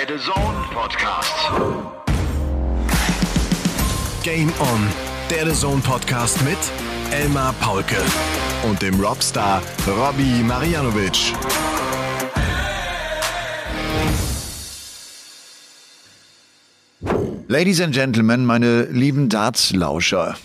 [0.00, 1.34] Der The Zone Podcast.
[4.22, 4.88] Game On,
[5.28, 6.56] der The Zone Podcast mit
[7.12, 7.96] Elmar Paulke
[8.66, 11.34] und dem Robstar Robbie Marianovic.
[17.48, 20.36] Ladies and Gentlemen, meine lieben Darts-Lauscher.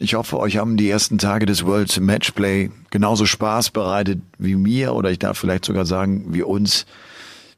[0.00, 4.92] Ich hoffe, euch haben die ersten Tage des World Matchplay genauso Spaß bereitet wie mir
[4.92, 6.84] oder ich darf vielleicht sogar sagen, wie uns.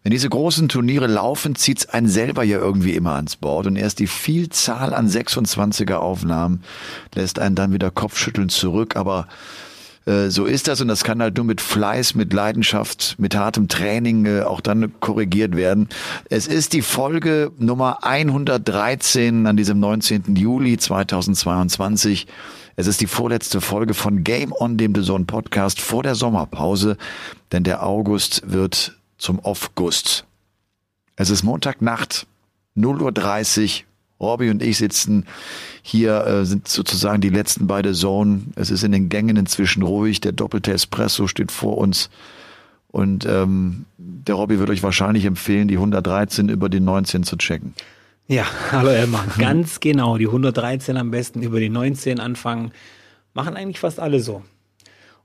[0.06, 3.98] Wenn diese großen Turniere laufen, zieht's einen selber ja irgendwie immer ans Board und erst
[3.98, 6.62] die Vielzahl an 26er Aufnahmen
[7.12, 9.26] lässt einen dann wieder Kopfschütteln zurück, aber
[10.04, 13.66] äh, so ist das und das kann halt nur mit Fleiß, mit Leidenschaft, mit hartem
[13.66, 15.88] Training äh, auch dann korrigiert werden.
[16.30, 20.36] Es ist die Folge Nummer 113 an diesem 19.
[20.36, 22.28] Juli 2022.
[22.76, 26.96] Es ist die vorletzte Folge von Game On, dem The Zone Podcast vor der Sommerpause,
[27.50, 30.24] denn der August wird zum Off-Gust.
[31.16, 32.26] Es ist Montagnacht,
[32.76, 33.86] 0.30 Uhr,
[34.20, 35.26] Robby und ich sitzen
[35.82, 38.42] hier, äh, sind sozusagen die letzten beide Zone.
[38.54, 40.20] Es ist in den Gängen inzwischen ruhig.
[40.20, 42.08] Der doppelte Espresso steht vor uns.
[42.88, 47.74] Und ähm, der Robby wird euch wahrscheinlich empfehlen, die 113 über die 19 zu checken.
[48.26, 49.26] Ja, hallo Elmar.
[49.38, 52.72] Ganz genau, die 113 am besten über die 19 anfangen.
[53.34, 54.42] Machen eigentlich fast alle so.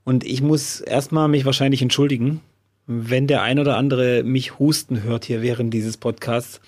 [0.04, 2.40] Und ich muss erstmal mich wahrscheinlich entschuldigen,
[2.86, 6.60] wenn der ein oder andere mich husten hört hier während dieses Podcasts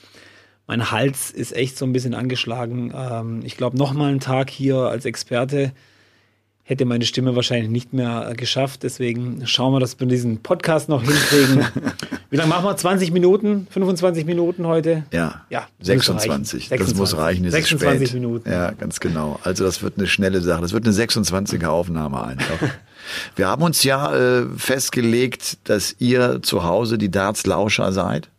[0.67, 2.93] mein Hals ist echt so ein bisschen angeschlagen.
[2.97, 5.73] Ähm, ich glaube, nochmal einen Tag hier als Experte
[6.65, 8.83] hätte meine Stimme wahrscheinlich nicht mehr geschafft.
[8.83, 11.67] Deswegen schauen wir, dass wir diesen Podcast noch hinkriegen.
[12.31, 12.77] Wie lange machen wir?
[12.77, 13.67] 20 Minuten?
[13.70, 15.05] 25 Minuten heute?
[15.12, 15.42] Ja.
[15.51, 15.69] Ja.
[15.81, 16.69] 26.
[16.69, 16.69] 26.
[16.69, 17.48] Das muss reichen.
[17.48, 18.20] 26 spät.
[18.20, 18.51] Minuten.
[18.51, 19.39] Ja, ganz genau.
[19.45, 20.62] Also das wird eine schnelle Sache.
[20.62, 22.59] Das wird eine 26er Aufnahme einfach.
[23.37, 28.31] Wir haben uns ja äh, festgelegt, dass ihr zu Hause die Darts-Lauscher seid.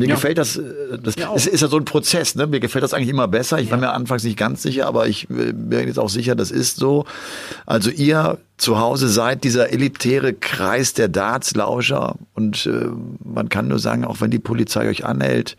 [0.00, 0.14] Mir ja.
[0.14, 0.62] gefällt das, äh,
[1.02, 2.46] das ja, ist, ist ja so ein Prozess, ne?
[2.46, 3.58] Mir gefällt das eigentlich immer besser.
[3.58, 3.72] Ich ja.
[3.72, 6.76] war mir anfangs nicht ganz sicher, aber ich äh, bin jetzt auch sicher, das ist
[6.76, 7.04] so.
[7.66, 12.86] Also ihr zu Hause seid dieser elitäre Kreis der Darts-Lauscher und äh,
[13.22, 15.58] man kann nur sagen, auch wenn die Polizei euch anhält,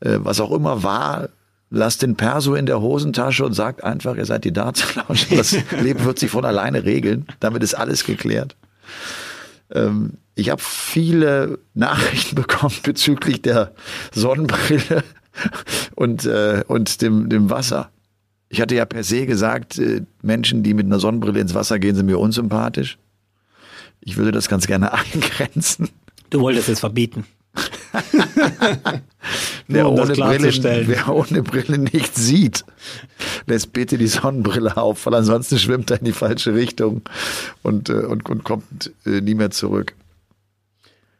[0.00, 1.28] äh, was auch immer war,
[1.68, 5.36] lasst den Perso in der Hosentasche und sagt einfach, ihr seid die Darts-Lauscher.
[5.36, 7.26] Das Leben wird sich von alleine regeln.
[7.40, 8.56] Damit ist alles geklärt.
[9.72, 13.72] Ähm, ich habe viele Nachrichten bekommen bezüglich der
[14.12, 15.04] Sonnenbrille
[15.94, 17.90] und, äh, und dem, dem Wasser.
[18.48, 21.96] Ich hatte ja per se gesagt, äh, Menschen, die mit einer Sonnenbrille ins Wasser gehen,
[21.96, 22.98] sind mir unsympathisch.
[24.00, 25.88] Ich würde das ganz gerne eingrenzen.
[26.30, 27.24] Du wolltest es verbieten.
[29.68, 32.64] wer, um ohne Brille, wer ohne Brille nicht sieht,
[33.46, 37.02] lässt bitte die Sonnenbrille auf, weil ansonsten schwimmt er in die falsche Richtung
[37.62, 39.94] und, äh, und, und kommt äh, nie mehr zurück.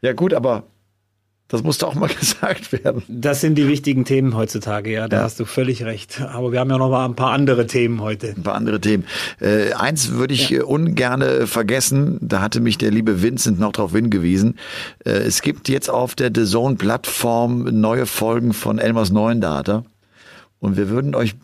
[0.02, 0.64] Ja gut, aber
[1.48, 3.02] das musste auch mal gesagt werden.
[3.08, 5.22] Das sind die wichtigen Themen heutzutage, ja, da ja.
[5.22, 6.20] hast du völlig recht.
[6.20, 8.34] Aber wir haben ja noch mal ein paar andere Themen heute.
[8.36, 9.04] Ein paar andere Themen.
[9.40, 10.64] Äh, eins würde ich ja.
[10.64, 14.58] ungerne vergessen, da hatte mich der liebe Vincent noch darauf hingewiesen.
[15.04, 19.84] Äh, es gibt jetzt auf der The Zone-Plattform neue Folgen von Elmers neuen Data.
[20.58, 21.34] Und wir würden euch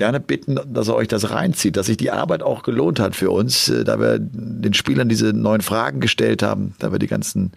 [0.00, 3.30] gerne bitten, dass er euch das reinzieht, dass sich die Arbeit auch gelohnt hat für
[3.30, 7.52] uns, äh, da wir den Spielern diese neuen Fragen gestellt haben, da wir die ganzen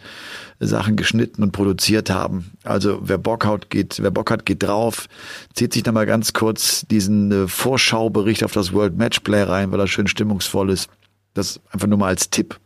[0.60, 2.52] Sachen geschnitten und produziert haben.
[2.66, 5.08] Also wer Bock hat, geht, wer Bock hat, geht drauf,
[5.54, 9.88] zieht sich nochmal ganz kurz diesen äh, Vorschaubericht auf das World Matchplay rein, weil er
[9.88, 10.90] schön stimmungsvoll ist.
[11.34, 12.60] Das einfach nur mal als Tipp.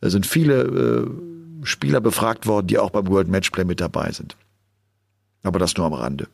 [0.00, 4.34] Es sind viele äh, Spieler befragt worden, die auch beim World Matchplay mit dabei sind.
[5.42, 6.26] Aber das nur am Rande.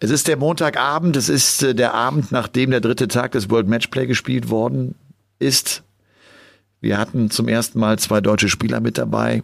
[0.00, 3.68] Es ist der Montagabend, es ist äh, der Abend, nachdem der dritte Tag des World
[3.68, 4.94] Matchplay gespielt worden
[5.38, 5.82] ist.
[6.80, 9.42] Wir hatten zum ersten Mal zwei deutsche Spieler mit dabei.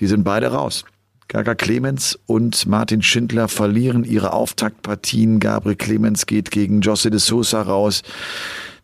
[0.00, 0.84] Die sind beide raus.
[1.28, 5.40] Gaga Clemens und Martin Schindler verlieren ihre Auftaktpartien.
[5.40, 8.02] Gabriel Clemens geht gegen José de Sousa raus,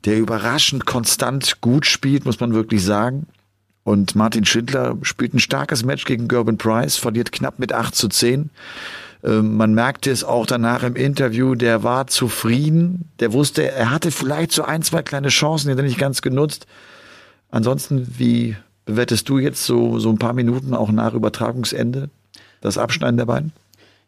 [0.04, 3.26] der überraschend konstant gut spielt, muss man wirklich sagen.
[3.84, 8.08] Und Martin Schindler spielt ein starkes Match gegen Gerben Price, verliert knapp mit 8 zu
[8.08, 8.50] 10.
[9.24, 14.10] Ähm, man merkte es auch danach im Interview, der war zufrieden, der wusste, er hatte
[14.10, 16.66] vielleicht so ein, zwei kleine Chancen, die hat er nicht ganz genutzt.
[17.50, 22.10] Ansonsten, wie bewertest du jetzt so, so ein paar Minuten auch nach Übertragungsende
[22.60, 23.52] das Abschneiden der beiden?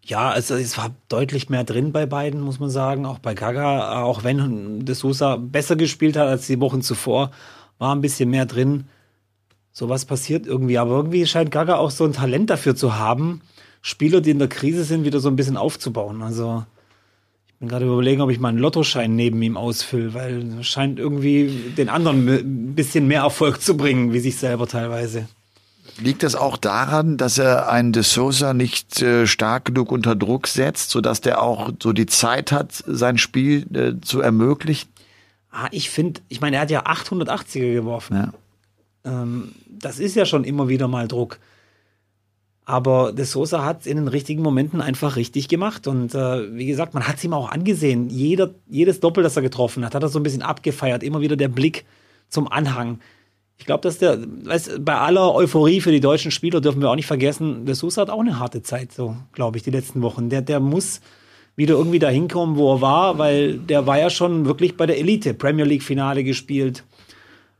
[0.02, 3.06] Ja, also es war deutlich mehr drin bei beiden, muss man sagen.
[3.06, 7.30] Auch bei Gaga, auch wenn De Sousa besser gespielt hat als die Wochen zuvor,
[7.78, 8.84] war ein bisschen mehr drin.
[9.72, 10.76] So was passiert irgendwie.
[10.76, 13.40] Aber irgendwie scheint Gaga auch so ein Talent dafür zu haben,
[13.86, 16.22] Spieler, die in der Krise sind, wieder so ein bisschen aufzubauen.
[16.22, 16.64] Also
[17.48, 20.98] ich bin gerade überlegen, ob ich mal einen Lottoschein neben ihm ausfülle, weil es scheint
[20.98, 25.28] irgendwie den anderen ein bisschen mehr Erfolg zu bringen, wie sich selber teilweise.
[25.98, 30.48] Liegt das auch daran, dass er einen De Sosa nicht äh, stark genug unter Druck
[30.48, 34.88] setzt, sodass der auch so die Zeit hat, sein Spiel äh, zu ermöglichen?
[35.50, 38.16] Ah, ich finde, ich meine, er hat ja 880er geworfen.
[38.16, 38.32] Ja.
[39.22, 41.38] Ähm, das ist ja schon immer wieder mal Druck.
[42.66, 45.86] Aber De Sosa hat in den richtigen Momenten einfach richtig gemacht.
[45.86, 48.08] Und äh, wie gesagt, man hat es ihm auch angesehen.
[48.08, 51.02] Jeder, jedes Doppel, das er getroffen hat, hat er so ein bisschen abgefeiert.
[51.02, 51.84] Immer wieder der Blick
[52.28, 53.00] zum Anhang.
[53.56, 56.96] Ich glaube, dass der, weißt, bei aller Euphorie für die deutschen Spieler dürfen wir auch
[56.96, 60.28] nicht vergessen, De Sousa hat auch eine harte Zeit, so glaube ich, die letzten Wochen.
[60.28, 61.00] Der, der muss
[61.56, 64.98] wieder irgendwie dahin kommen, wo er war, weil der war ja schon wirklich bei der
[64.98, 65.34] Elite.
[65.34, 66.84] Premier League Finale gespielt,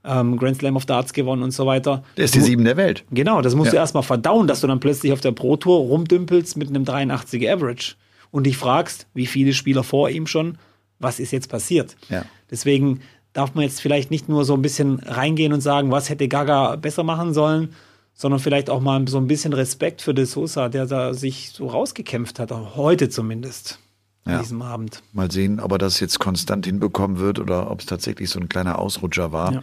[0.05, 2.03] ähm, Grand Slam of Darts gewonnen und so weiter.
[2.17, 3.05] Der ist die Sieben der Welt.
[3.11, 3.73] Genau, das musst Ja.
[3.73, 7.53] du erstmal verdauen, dass du dann plötzlich auf der Pro Tour rumdümpelst mit einem 83er
[7.53, 7.95] Average
[8.31, 10.59] und dich fragst, wie viele Spieler vor ihm schon,
[10.99, 11.97] was ist jetzt passiert?
[12.11, 12.25] Ja.
[12.51, 13.01] Deswegen
[13.33, 16.77] darf man jetzt vielleicht nicht nur so ein bisschen reingehen und sagen, was hätte Gaga
[16.77, 17.71] besser machen sollen,
[18.15, 21.67] sondern vielleicht auch mal so ein bisschen Respekt für De Sosa, der da sich so
[21.67, 23.81] rausgekämpft hat, auch heute zumindest,
[24.27, 24.35] Ja.
[24.37, 25.03] an diesem Abend.
[25.13, 28.49] Mal sehen, ob er das jetzt konstant hinbekommen wird oder ob es tatsächlich so ein
[28.49, 29.53] kleiner Ausrutscher war.
[29.55, 29.63] Ja.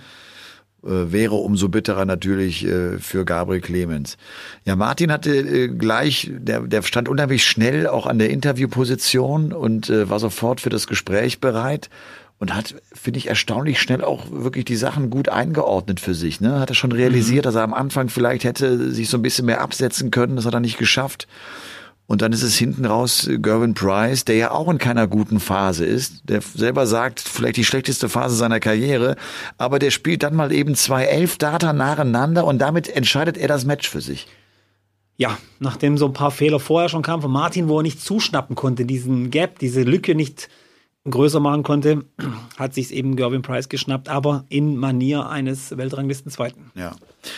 [0.83, 4.17] Äh, wäre umso bitterer natürlich äh, für Gabriel Clemens.
[4.65, 9.89] Ja, Martin hatte äh, gleich, der, der stand unheimlich schnell auch an der Interviewposition und
[9.91, 11.89] war sofort für das Gespräch bereit
[12.39, 16.41] und hat, finde ich, erstaunlich schnell auch wirklich die Sachen gut eingeordnet für sich.
[16.41, 16.59] Ne?
[16.59, 19.61] Hat er schon realisiert, dass er am Anfang vielleicht hätte sich so ein bisschen mehr
[19.61, 21.27] absetzen können, das hat er nicht geschafft.
[22.07, 25.85] Und dann ist es hinten raus Gervin Price, der ja auch in keiner guten Phase
[25.85, 29.15] ist, der selber sagt, vielleicht die schlechteste Phase seiner Karriere,
[29.57, 33.63] aber der spielt dann mal eben zwei elf Data nacheinander und damit entscheidet er das
[33.63, 34.27] Match für sich.
[35.15, 38.55] Ja, nachdem so ein paar Fehler vorher schon kamen von Martin, wo er nicht zuschnappen
[38.55, 40.49] konnte, diesen Gap, diese Lücke nicht
[41.09, 42.03] größer machen konnte,
[42.57, 46.71] hat sich eben Gervin Price geschnappt, aber in Manier eines Weltranglisten Zweiten.
[46.75, 46.95] Ja.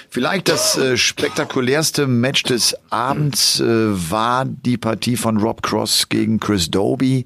[0.10, 6.40] Vielleicht das äh, spektakulärste Match des Abends äh, war die Partie von Rob Cross gegen
[6.40, 7.26] Chris Doby.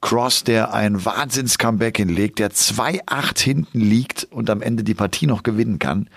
[0.00, 5.42] Cross, der ein Wahnsinns-Comeback hinlegt, der 2-8 hinten liegt und am Ende die Partie noch
[5.42, 6.08] gewinnen kann.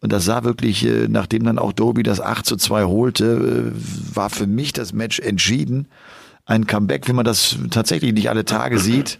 [0.00, 4.14] Und das sah wirklich, äh, nachdem dann auch Doby das 8 zu 2 holte, äh,
[4.14, 5.88] war für mich das Match entschieden.
[6.46, 9.18] Ein Comeback, wie man das tatsächlich nicht alle Tage sieht.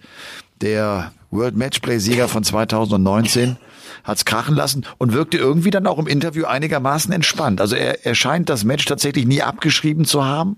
[0.60, 3.56] Der World Matchplay-Sieger von 2019
[4.04, 7.60] hat's krachen lassen und wirkte irgendwie dann auch im Interview einigermaßen entspannt.
[7.60, 10.56] Also er, er scheint das Match tatsächlich nie abgeschrieben zu haben.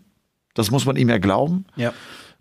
[0.54, 1.64] Das muss man ihm ja glauben.
[1.76, 1.92] Ja.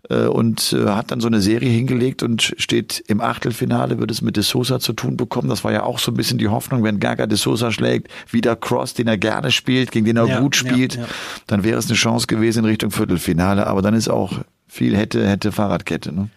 [0.08, 4.22] Äh, Und äh, hat dann so eine Serie hingelegt und steht im Achtelfinale, wird es
[4.22, 5.48] mit De Sosa zu tun bekommen.
[5.48, 8.54] Das war ja auch so ein bisschen die Hoffnung, wenn Gaga De Sosa schlägt, wieder
[8.54, 11.06] Cross, den er gerne spielt, gegen den er Ja, gut ja, spielt, ja.
[11.48, 13.66] dann wäre es eine Chance gewesen in Richtung Viertelfinale.
[13.66, 16.12] Aber dann ist auch viel hätte, hätte Fahrradkette.
[16.14, 16.28] Ne?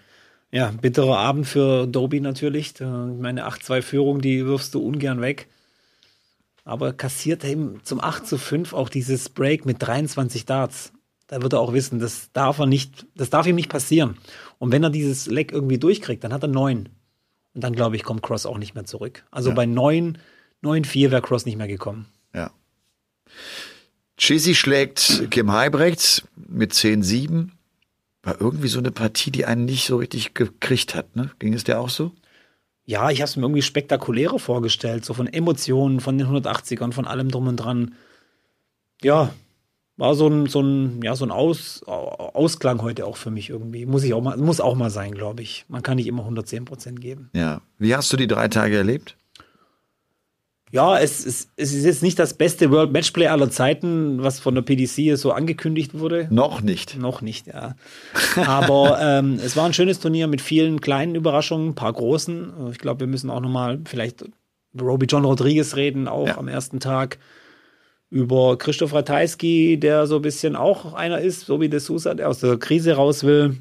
[0.51, 2.73] Ja, bitterer Abend für Doby natürlich.
[2.73, 5.47] Da- Meine 8-2-Führung, die wirfst du ungern weg.
[6.65, 10.91] Aber kassiert eben zum 8 zu 5 auch dieses Break mit 23 Darts.
[11.31, 14.17] Da wird er auch wissen, das darf er nicht, das darf ihm nicht passieren.
[14.59, 16.89] Und wenn er dieses Leck irgendwie durchkriegt, dann hat er 9.
[17.53, 19.23] Und dann, glaube ich, kommt Cross auch nicht mehr zurück.
[19.31, 19.55] Also Ja.
[19.55, 20.17] bei 9,
[20.61, 22.07] 9-4 wäre Cross nicht mehr gekommen.
[22.35, 22.51] Ja.
[24.17, 27.51] Chisi schlägt Kim Heibrechts mit 10-7.
[28.23, 31.15] War irgendwie so eine Partie, die einen nicht so richtig gekriegt hat.
[31.15, 31.31] Ne?
[31.39, 32.11] Ging es dir auch so?
[32.83, 37.07] Ja, ich habe es mir irgendwie spektakulärer vorgestellt, so von Emotionen, von den 180ern, von
[37.07, 37.95] allem drum und dran.
[39.01, 39.33] Ja,
[40.01, 43.85] war so ein, so ein, ja, so ein Aus, Ausklang heute auch für mich irgendwie.
[43.85, 45.63] Muss ich auch mal, muss auch mal sein, glaube ich.
[45.69, 47.29] Man kann nicht immer 110 Prozent geben.
[47.33, 47.61] Ja.
[47.77, 49.15] Wie hast du die drei Tage erlebt?
[50.71, 54.55] Ja, es, es, es ist jetzt nicht das beste World Matchplay aller Zeiten, was von
[54.55, 56.27] der PDC so angekündigt wurde.
[56.31, 56.97] Noch nicht.
[56.97, 57.75] Noch nicht, ja.
[58.37, 62.71] Aber ähm, es war ein schönes Turnier mit vielen kleinen Überraschungen, ein paar großen.
[62.71, 64.23] Ich glaube, wir müssen auch nochmal vielleicht
[64.73, 66.37] über Roby John Rodriguez reden, auch Ja.
[66.37, 67.19] am ersten Tag.
[68.11, 72.27] Über Christoph Ratajski, der so ein bisschen auch einer ist, so wie De Sousa, der
[72.29, 73.57] aus der Krise raus will.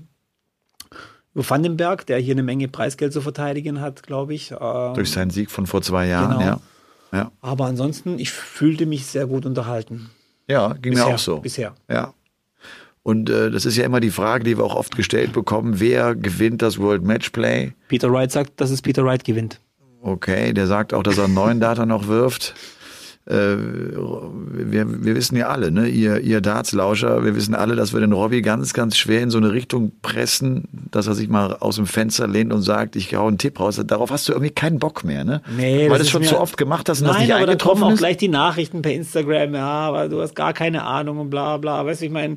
[1.34, 4.50] Über Vandenberg, der hier eine Menge Preisgeld zu verteidigen hat, glaube ich.
[4.50, 6.44] Ähm, Durch seinen Sieg von vor zwei Jahren, Genau.
[6.50, 6.60] ja.
[7.12, 7.32] Ja.
[7.40, 10.10] aber ansonsten, ich fühlte mich sehr gut unterhalten.
[10.48, 11.38] Ja, ging Bisher, mir auch so.
[11.40, 11.74] Bisher.
[11.88, 12.12] Ja.
[13.04, 16.14] Und äh, das ist ja immer die Frage, die wir auch oft gestellt bekommen, wer
[16.16, 17.72] gewinnt das World Matchplay?
[17.88, 19.60] Peter Wright sagt, dass es Peter Wright gewinnt.
[20.02, 22.54] Okay, der sagt auch, dass er einen neuen Data noch wirft.
[23.30, 23.56] Äh,
[24.72, 28.12] wir, wir wissen ja alle, ne, ihr, ihr Dartslauscher, wir wissen alle, dass wir den
[28.12, 31.86] Robbie ganz, ganz schwer in so eine Richtung pressen, dass er sich mal aus dem
[31.86, 33.80] Fenster lehnt und sagt, ich hau einen Tipp raus.
[33.86, 35.42] Darauf hast du irgendwie keinen Bock mehr, ne?
[35.56, 37.34] Nee, Weil das du es ist schon zu oft gemacht hast und das Nein, nicht
[37.36, 37.98] aber dann kommen eingetroffen auch ist.
[37.98, 41.86] gleich die Nachrichten per Instagram, ja, aber du hast gar keine Ahnung und bla bla.
[41.86, 42.36] Weißt du, ich meine,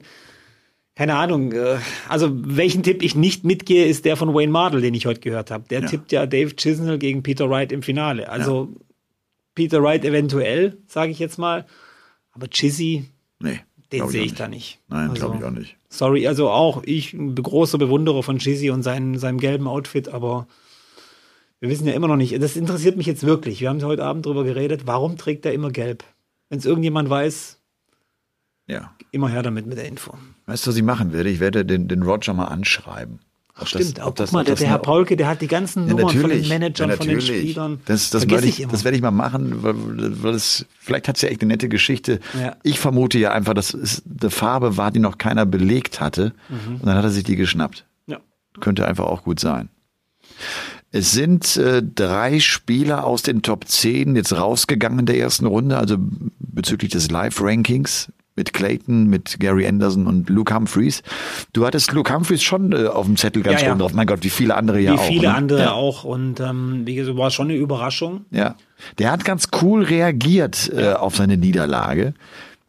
[0.95, 1.53] keine Ahnung.
[1.53, 5.21] äh, Also welchen Tipp ich nicht mitgehe, ist der von Wayne Mardell, den ich heute
[5.21, 5.63] gehört habe.
[5.69, 5.87] Der Ja.
[5.87, 8.29] tippt ja Dave Chisnell gegen Peter Wright im Finale.
[8.29, 8.75] Also
[9.55, 11.65] Peter Wright eventuell, sage ich jetzt mal.
[12.31, 13.05] Aber Chizzy,
[13.39, 13.59] Nee.
[13.91, 14.79] den sehe ich da nicht.
[14.87, 15.77] Nein, also, glaube ich auch nicht.
[15.89, 20.47] Sorry, also auch ich großer Bewunderer von Chizzy und seinen, seinem gelben Outfit, aber
[21.59, 22.41] wir wissen ja immer noch nicht.
[22.41, 23.61] Das interessiert mich jetzt wirklich.
[23.61, 24.87] Wir haben heute Abend drüber geredet.
[24.87, 26.03] Warum trägt er immer gelb?
[26.49, 27.59] Wenn es irgendjemand weiß,
[28.67, 28.93] Ja.
[29.11, 30.17] immer her damit mit der Info.
[30.45, 31.29] Weißt du, was ich machen werde?
[31.29, 33.19] Ich werde den, den Roger mal anschreiben.
[33.59, 35.87] Ob Stimmt, das- auch das- guck mal, der, der Herr Paulke, der hat die ganzen
[35.87, 36.47] Ja, Nummern von den.
[36.47, 37.21] Managern, ja, von den.
[37.21, 37.79] Spielern.
[37.85, 39.75] Das, das, werde ich, das werde ich mal machen, weil,
[40.23, 42.19] weil es, vielleicht hat es ja echt eine nette Geschichte.
[42.39, 42.55] Ja.
[42.63, 46.33] Ich vermute ja einfach, dass es eine Farbe war, die noch keiner belegt hatte.
[46.49, 46.75] Mhm.
[46.77, 47.85] Und dann hat er sich die geschnappt.
[48.07, 48.19] Ja.
[48.59, 49.69] Könnte einfach auch gut sein.
[50.91, 55.77] Es sind äh, drei Spieler aus den Top 10 jetzt rausgegangen in der ersten Runde,
[55.77, 55.97] also
[56.39, 61.03] bezüglich des Live-Rankings mit Clayton, mit Gary Anderson und Luke Humphreys.
[61.53, 63.71] Du hattest Luke Humphreys schon äh, auf dem Zettel ganz Ja, ja.
[63.73, 63.93] oben drauf.
[63.93, 65.03] Mein Gott, wie viele andere ja Wie auch.
[65.03, 65.35] viele ne?
[65.35, 65.71] andere ja.
[65.71, 66.03] auch.
[66.03, 68.25] Und ähm, wie gesagt, war schon eine Überraschung.
[68.31, 68.55] Ja,
[68.97, 72.13] der hat ganz cool reagiert äh, auf seine Niederlage.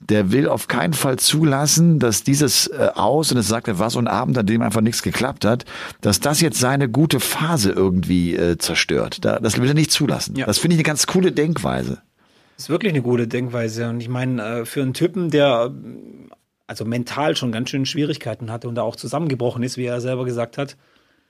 [0.00, 3.88] Der will auf keinen Fall zulassen, dass dieses äh, Aus, und es sagt, er war
[3.88, 5.64] so ein Abend, an dem einfach nichts geklappt hat,
[6.02, 9.24] dass das jetzt seine gute Phase irgendwie äh, zerstört.
[9.24, 10.36] Da, das will er nicht zulassen.
[10.36, 10.44] Ja.
[10.44, 12.02] Das finde ich eine ganz coole Denkweise.
[12.56, 13.88] Ist wirklich eine gute Denkweise.
[13.88, 16.30] Und ich meine, äh, für einen Typen, der ähm,
[16.66, 20.24] also mental schon ganz schön Schwierigkeiten hatte und da auch zusammengebrochen ist, wie er selber
[20.24, 20.76] gesagt hat,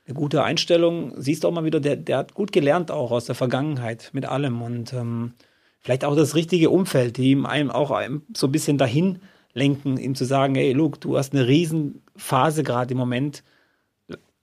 [0.07, 3.25] eine gute Einstellung, siehst du auch mal wieder, der, der hat gut gelernt auch aus
[3.25, 4.61] der Vergangenheit mit allem.
[4.61, 5.33] Und ähm,
[5.81, 7.99] vielleicht auch das richtige Umfeld, die ihm einem auch
[8.33, 9.19] so ein bisschen dahin
[9.53, 13.43] lenken, ihm zu sagen, hey, Luke, du hast eine Riesenphase gerade im Moment,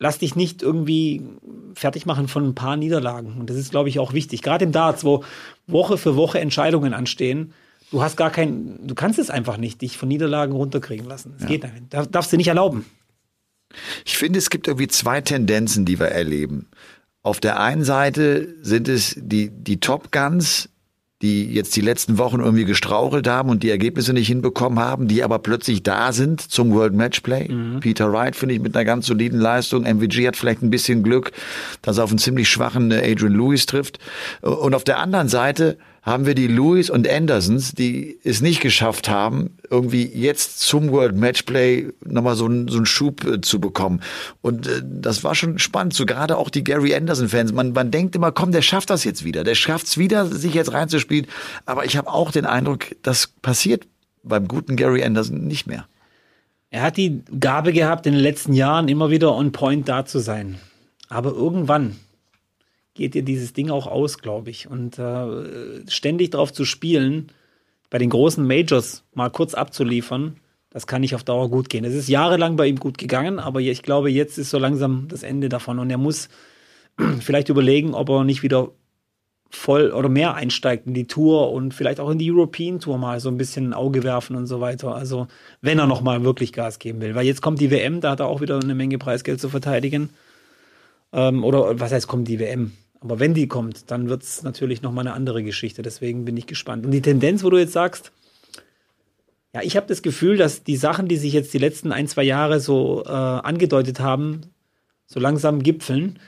[0.02, 1.22] lass dich nicht irgendwie
[1.74, 3.36] fertig machen von ein paar Niederlagen.
[3.38, 4.42] Und das ist, glaube ich, auch wichtig.
[4.42, 5.22] Gerade im Darts, wo
[5.68, 7.52] Woche für Woche Entscheidungen anstehen.
[7.92, 11.36] Du hast gar kein, du kannst es einfach nicht, dich von Niederlagen runterkriegen lassen.
[11.38, 11.94] Das geht nicht.
[11.94, 12.84] Darf, darfst du nicht erlauben.
[14.04, 16.68] Ich finde, es gibt irgendwie zwei Tendenzen, die wir erleben.
[17.22, 20.68] Auf der einen Seite sind es die, die Top Guns,
[21.22, 25.22] die jetzt die letzten Wochen irgendwie gestrauchelt haben und die Ergebnisse nicht hinbekommen haben, die
[25.22, 27.48] aber plötzlich da sind zum World Matchplay.
[27.80, 29.84] Peter Wright finde ich mit einer ganz soliden Leistung.
[29.84, 31.30] MVG hat vielleicht ein bisschen Glück,
[31.80, 33.98] dass er auf einen ziemlich schwachen äh, Adrian Lewis trifft.
[34.40, 39.08] Und auf der anderen Seite haben wir die Lewis und Andersons, die es nicht geschafft
[39.08, 44.00] haben, irgendwie jetzt zum World Matchplay nochmal so, einen- so einen Schub äh, zu bekommen.
[44.40, 47.52] Und äh, das war schon spannend, so gerade auch die Gary Anderson-Fans.
[47.52, 49.44] Man, man denkt immer, komm, der schafft das jetzt wieder.
[49.44, 51.26] Der schafft es wieder, sich jetzt reinzuspielen.
[51.66, 53.86] Aber ich habe auch den Eindruck, das passiert
[54.24, 55.86] beim guten Gary Anderson nicht mehr.
[56.70, 60.18] Er hat die Gabe gehabt, in den letzten Jahren immer wieder on point da zu
[60.18, 60.58] sein.
[61.08, 61.96] Aber irgendwann
[62.94, 64.68] geht dir dieses Ding auch aus, glaube ich.
[64.68, 67.28] Und äh, ständig darauf zu spielen,
[67.90, 70.36] bei den großen Majors mal kurz abzuliefern,
[70.70, 71.84] das kann nicht auf Dauer gut gehen.
[71.84, 75.22] Es ist jahrelang bei ihm gut gegangen, aber ich glaube, jetzt ist so langsam das
[75.22, 75.78] Ende davon.
[75.78, 76.30] Und er muss
[77.20, 78.70] vielleicht überlegen, ob er nicht wieder
[79.50, 83.20] voll oder mehr einsteigt in die Tour und vielleicht auch in die European Tour mal
[83.20, 84.94] so ein bisschen ein Auge werfen und so weiter.
[84.94, 85.28] Also
[85.60, 88.20] wenn er noch mal wirklich Gas geben will, weil jetzt kommt die WM, da hat
[88.20, 90.08] er auch wieder eine Menge Preisgeld zu verteidigen.
[91.12, 92.72] Ähm, oder was heißt kommt die WM?
[93.02, 95.82] Aber wenn die kommt, dann wird es natürlich noch mal eine andere Geschichte.
[95.82, 96.86] Deswegen bin ich gespannt.
[96.86, 98.12] Und die Tendenz, wo du jetzt sagst,
[99.52, 102.22] ja, ich habe das Gefühl, dass die Sachen, die sich jetzt die letzten ein, zwei
[102.22, 104.42] Jahre so äh, angedeutet haben,
[105.06, 106.18] so langsam gipfeln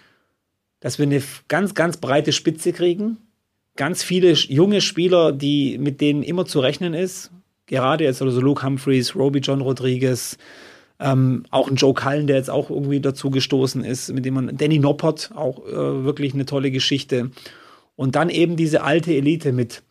[0.84, 3.16] dass wir eine ganz, ganz breite Spitze kriegen.
[3.74, 7.30] Ganz viele junge Spieler, die, mit denen immer zu rechnen ist.
[7.64, 10.36] Gerade jetzt oder so Luke Humphreys, Roby John Rodriguez,
[11.00, 14.56] ähm, auch ein Joe Cullen, der jetzt auch irgendwie dazu gestoßen ist, mit dem man,
[14.56, 17.30] Danny Noppert, auch äh, wirklich eine tolle Geschichte.
[17.96, 19.82] Und dann eben diese alte Elite mit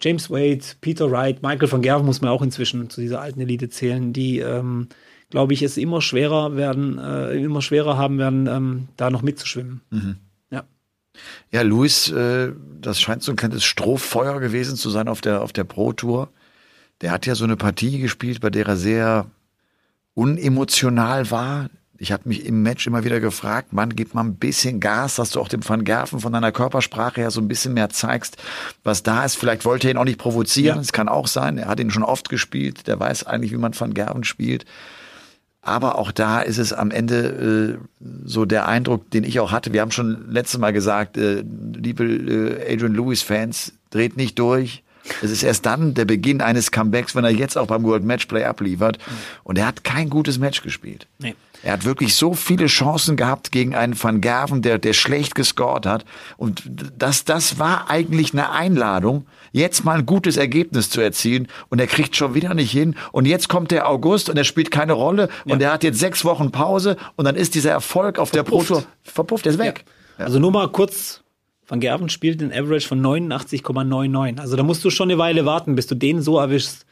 [0.00, 3.68] James Wade, Peter Wright, Michael van Gerven muss man auch inzwischen zu dieser alten Elite
[3.68, 4.88] zählen, die, ähm,
[5.30, 9.80] glaube ich, es immer schwerer werden, äh, immer schwerer haben werden, ähm, da noch mitzuschwimmen.
[10.50, 10.64] Ja.
[11.52, 15.52] Ja, Luis, äh, das scheint so ein kleines Strohfeuer gewesen zu sein auf der, auf
[15.52, 16.30] der Pro Tour.
[17.00, 19.26] Der hat ja so eine Partie gespielt, bei der er sehr
[20.14, 21.68] unemotional war.
[21.98, 25.30] Ich habe mich im Match immer wieder gefragt, Mann, gib mal ein bisschen Gas, dass
[25.30, 28.38] du auch dem Van Gerven von deiner Körpersprache her so ein bisschen mehr zeigst,
[28.82, 29.36] was da ist.
[29.36, 30.80] Vielleicht wollte er ihn auch nicht provozieren, Ja.
[30.82, 31.58] es kann auch sein.
[31.58, 34.64] Er hat ihn schon oft gespielt, der weiß eigentlich, wie man Van Gerven spielt.
[35.64, 39.72] Aber auch da ist es am Ende äh, so der Eindruck, den ich auch hatte.
[39.72, 44.81] Wir haben schon letztes Mal gesagt, äh, liebe äh, Adrian Lewis-Fans, dreht nicht durch.
[45.22, 48.44] Es ist erst dann der Beginn eines Comebacks, wenn er jetzt auch beim World Matchplay
[48.44, 48.98] abliefert.
[49.42, 51.06] Und er hat kein gutes Match gespielt.
[51.18, 51.34] Nee.
[51.62, 55.86] Er hat wirklich so viele Chancen gehabt gegen einen Van Gerven, der, der schlecht gescored
[55.86, 56.04] hat.
[56.36, 56.62] Und
[56.96, 61.46] das, das war eigentlich eine Einladung, jetzt mal ein gutes Ergebnis zu erzielen.
[61.68, 62.96] Und er kriegt schon wieder nicht hin.
[63.12, 65.28] Und jetzt kommt der August und er spielt keine Rolle.
[65.44, 66.96] Und er hat jetzt sechs Wochen Pause.
[67.16, 68.86] Und dann ist dieser Erfolg auf der Pro Verpufft.
[68.86, 69.84] Tour verpufft, er ist weg.
[70.18, 71.22] Also nur mal kurz,
[71.72, 74.38] Van Gerven spielt den Average von 89,99.
[74.38, 76.84] Also da musst du schon eine Weile warten, bis du den so erwischst.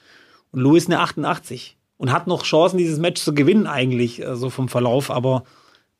[0.53, 4.49] Und Lewis eine 88 und hat noch Chancen, dieses Match zu gewinnen eigentlich, so also
[4.49, 5.45] vom Verlauf, aber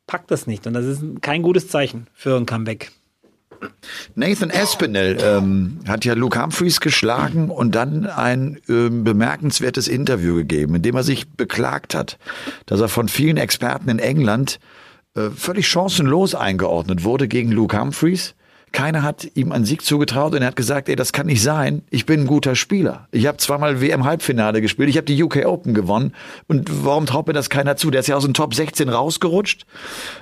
[0.07, 0.65] packt das nicht.
[0.65, 2.91] Und das ist kein gutes Zeichen für ein Comeback.
[4.15, 10.73] Nathan Aspinall ähm, hat ja Luke Humphreys geschlagen und dann ein ähm, bemerkenswertes Interview gegeben,
[10.73, 12.17] in dem er sich beklagt hat,
[12.65, 14.59] dass er von vielen Experten in England
[15.13, 18.33] äh, völlig chancenlos eingeordnet wurde gegen Luke Humphreys.
[18.71, 21.83] Keiner hat ihm einen Sieg zugetraut und er hat gesagt, ey, das kann nicht sein.
[21.89, 23.07] Ich bin ein guter Spieler.
[23.11, 24.89] Ich habe zweimal WM-Halbfinale gespielt.
[24.89, 26.13] Ich habe die UK Open gewonnen.
[26.47, 27.91] Und warum traut mir das keiner zu?
[27.91, 29.65] Der ist ja aus dem Top 16 rausgerutscht.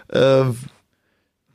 [0.07, 0.45] Äh,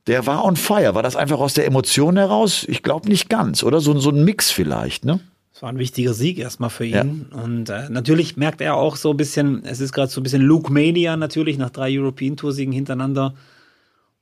[0.06, 0.94] der war on fire.
[0.94, 2.64] War das einfach aus der Emotion heraus?
[2.68, 3.80] Ich glaube nicht ganz, oder?
[3.80, 5.20] So, so ein Mix vielleicht, ne?
[5.54, 7.26] Es war ein wichtiger Sieg erstmal für ihn.
[7.30, 7.42] Ja.
[7.42, 10.42] Und äh, natürlich merkt er auch so ein bisschen, es ist gerade so ein bisschen
[10.42, 13.34] Luke Mania natürlich, nach drei European Tour-Siegen hintereinander.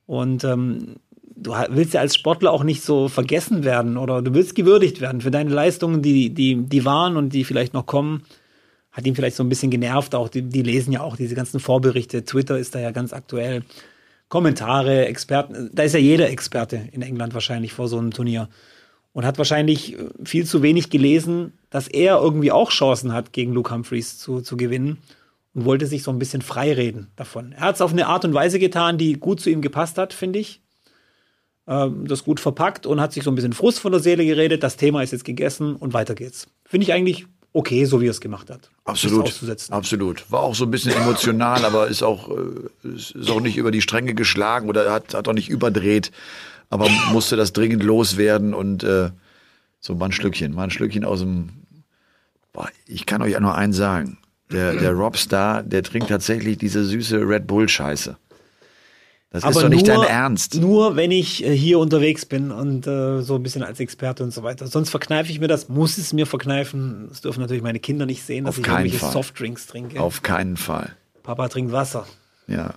[0.05, 0.97] Und ähm,
[1.35, 5.21] du willst ja als Sportler auch nicht so vergessen werden oder du willst gewürdigt werden
[5.21, 8.23] für deine Leistungen, die, die, die waren und die vielleicht noch kommen.
[8.91, 11.59] Hat ihn vielleicht so ein bisschen genervt, auch die, die lesen ja auch diese ganzen
[11.59, 12.25] Vorberichte.
[12.25, 13.63] Twitter ist da ja ganz aktuell.
[14.29, 18.49] Kommentare, Experten, da ist ja jeder Experte in England wahrscheinlich vor so einem Turnier
[19.13, 23.53] und hat wahrscheinlich äh, viel zu wenig gelesen, dass er irgendwie auch Chancen hat, gegen
[23.53, 24.97] Luke Humphreys zu, zu gewinnen
[25.53, 27.53] und wollte sich so ein bisschen freireden davon.
[27.53, 30.13] Er hat es auf eine Art und Weise getan, die gut zu ihm gepasst hat,
[30.13, 30.62] finde ich.
[31.65, 34.63] Ähm, das gut verpackt und hat sich so ein bisschen Frust von der Seele geredet.
[34.63, 36.47] Das Thema ist jetzt gegessen und weiter geht's.
[36.65, 38.69] Finde ich eigentlich okay, so wie er es gemacht hat.
[38.83, 39.33] Absolut.
[39.69, 40.29] Absolut.
[40.29, 43.81] War auch so ein bisschen emotional, aber ist auch, äh, ist auch nicht über die
[43.81, 46.11] Stränge geschlagen oder hat, hat auch nicht überdreht,
[46.69, 49.11] aber musste das dringend loswerden und äh,
[49.79, 51.49] so mal ein Schlückchen, mal ein Schlückchen aus dem.
[52.51, 54.17] Boah, ich kann euch ja nur eins sagen.
[54.51, 58.17] Der, der Robstar, der trinkt tatsächlich diese süße Red Bull-Scheiße.
[59.33, 60.61] Das aber ist doch nicht nur, dein Ernst.
[60.61, 64.31] Nur wenn ich äh, hier unterwegs bin und äh, so ein bisschen als Experte und
[64.31, 64.67] so weiter.
[64.67, 67.07] Sonst verkneife ich mir das, muss es mir verkneifen.
[67.09, 69.11] Das dürfen natürlich meine Kinder nicht sehen, dass Auf ich irgendwelche Fall.
[69.11, 69.99] Softdrinks trinke.
[69.99, 70.95] Auf keinen Fall.
[71.23, 72.05] Papa trinkt Wasser.
[72.45, 72.75] Ja.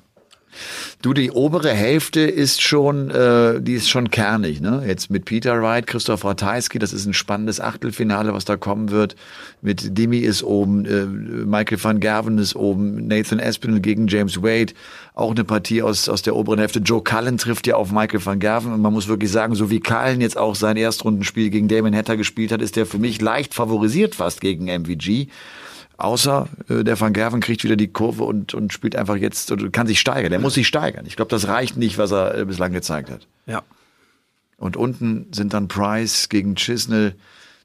[1.02, 4.82] Du, die obere Hälfte ist schon, äh, die ist schon kernig, ne?
[4.86, 9.16] Jetzt mit Peter Wright, Christoph Ratajski, das ist ein spannendes Achtelfinale, was da kommen wird.
[9.62, 14.72] Mit Dimi ist oben, äh, Michael van Gerven ist oben, Nathan Espinel gegen James Wade,
[15.14, 16.80] auch eine Partie aus, aus der oberen Hälfte.
[16.80, 19.80] Joe Cullen trifft ja auf Michael van Gerven und man muss wirklich sagen, so wie
[19.80, 23.54] Cullen jetzt auch sein Erstrundenspiel gegen Damon Hatter gespielt hat, ist der für mich leicht
[23.54, 25.28] favorisiert fast gegen MVG.
[25.98, 29.72] Außer äh, der Van Gerven kriegt wieder die Kurve und, und spielt einfach jetzt und
[29.72, 30.30] kann sich steigern.
[30.30, 31.06] Der muss sich steigern.
[31.06, 33.26] Ich glaube, das reicht nicht, was er äh, bislang gezeigt hat.
[33.46, 33.62] Ja.
[34.58, 37.14] Und unten sind dann Price gegen Chisnell,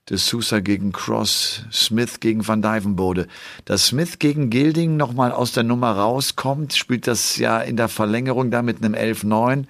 [0.10, 3.28] De Sousa gegen Cross, Smith gegen Van Dyvenbode.
[3.66, 8.50] Dass Smith gegen Gilding nochmal aus der Nummer rauskommt, spielt das ja in der Verlängerung
[8.50, 9.66] da mit einem 11-9.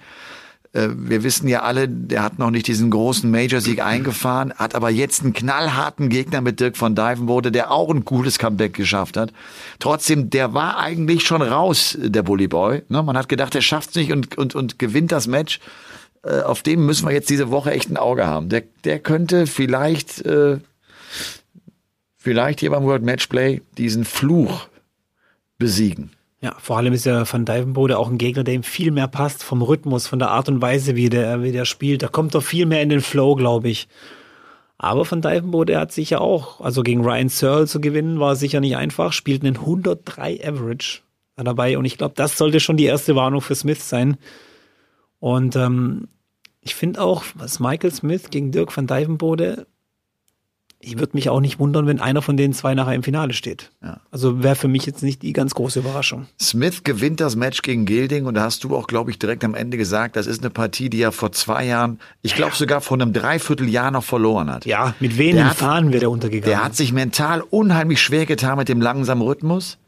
[0.72, 4.90] Äh, wir wissen ja alle, der hat noch nicht diesen großen Major-Sieg eingefahren, hat aber
[4.90, 9.32] jetzt einen knallharten Gegner mit Dirk von Dijvenbode, der auch ein cooles Comeback geschafft hat.
[9.78, 12.82] Trotzdem, der war eigentlich schon raus, der Bully Boy.
[12.88, 13.02] Ne?
[13.02, 15.60] Man hat gedacht, der schafft's nicht und, und, und gewinnt das Match.
[16.24, 18.48] Äh, auf dem müssen wir jetzt diese Woche echt ein Auge haben.
[18.48, 20.58] Der, der könnte vielleicht, äh,
[22.16, 24.68] vielleicht hier beim World Matchplay diesen Fluch
[25.58, 26.10] besiegen.
[26.42, 29.44] Ja, vor allem ist ja Van Dijvenbode auch ein Gegner, der ihm viel mehr passt
[29.44, 32.02] vom Rhythmus, von der Art und Weise, wie der, wie der spielt.
[32.02, 33.86] Da kommt doch viel mehr in den Flow, glaube ich.
[34.76, 38.76] Aber Van Dijvenbode, hat sicher auch, also gegen Ryan Searle zu gewinnen, war sicher nicht
[38.76, 41.02] einfach, spielt einen 103 Average
[41.36, 44.16] dabei und ich glaube, das sollte schon die erste Warnung für Smith sein.
[45.20, 46.08] Und ähm,
[46.60, 49.66] ich finde auch, was Michael Smith gegen Dirk van Dijvenbode
[50.82, 53.70] ich würde mich auch nicht wundern, wenn einer von den zwei nachher im Finale steht.
[53.82, 54.00] Ja.
[54.10, 56.26] Also wäre für mich jetzt nicht die ganz große Überraschung.
[56.40, 59.54] Smith gewinnt das Match gegen Gilding und da hast du auch, glaube ich, direkt am
[59.54, 62.96] Ende gesagt, das ist eine Partie, die er vor zwei Jahren, ich glaube sogar vor
[62.96, 64.66] einem Dreivierteljahr noch verloren hat.
[64.66, 66.50] Ja, mit wenigen Fahnen wäre er untergegangen.
[66.50, 69.78] Der hat sich mental unheimlich schwer getan mit dem langsamen Rhythmus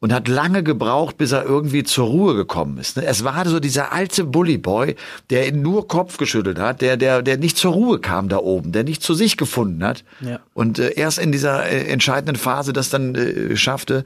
[0.00, 2.96] und hat lange gebraucht, bis er irgendwie zur Ruhe gekommen ist.
[2.96, 3.04] Ne?
[3.04, 4.94] Es war so dieser alte Bullyboy,
[5.30, 8.84] der nur Kopf geschüttelt hat, der, der, der nicht zur Ruhe kam da oben, der
[8.84, 10.04] nicht zu sich gefunden hat.
[10.20, 10.38] Ja.
[10.54, 14.04] Und äh, erst in dieser äh, entscheidenden Phase das dann äh, schaffte.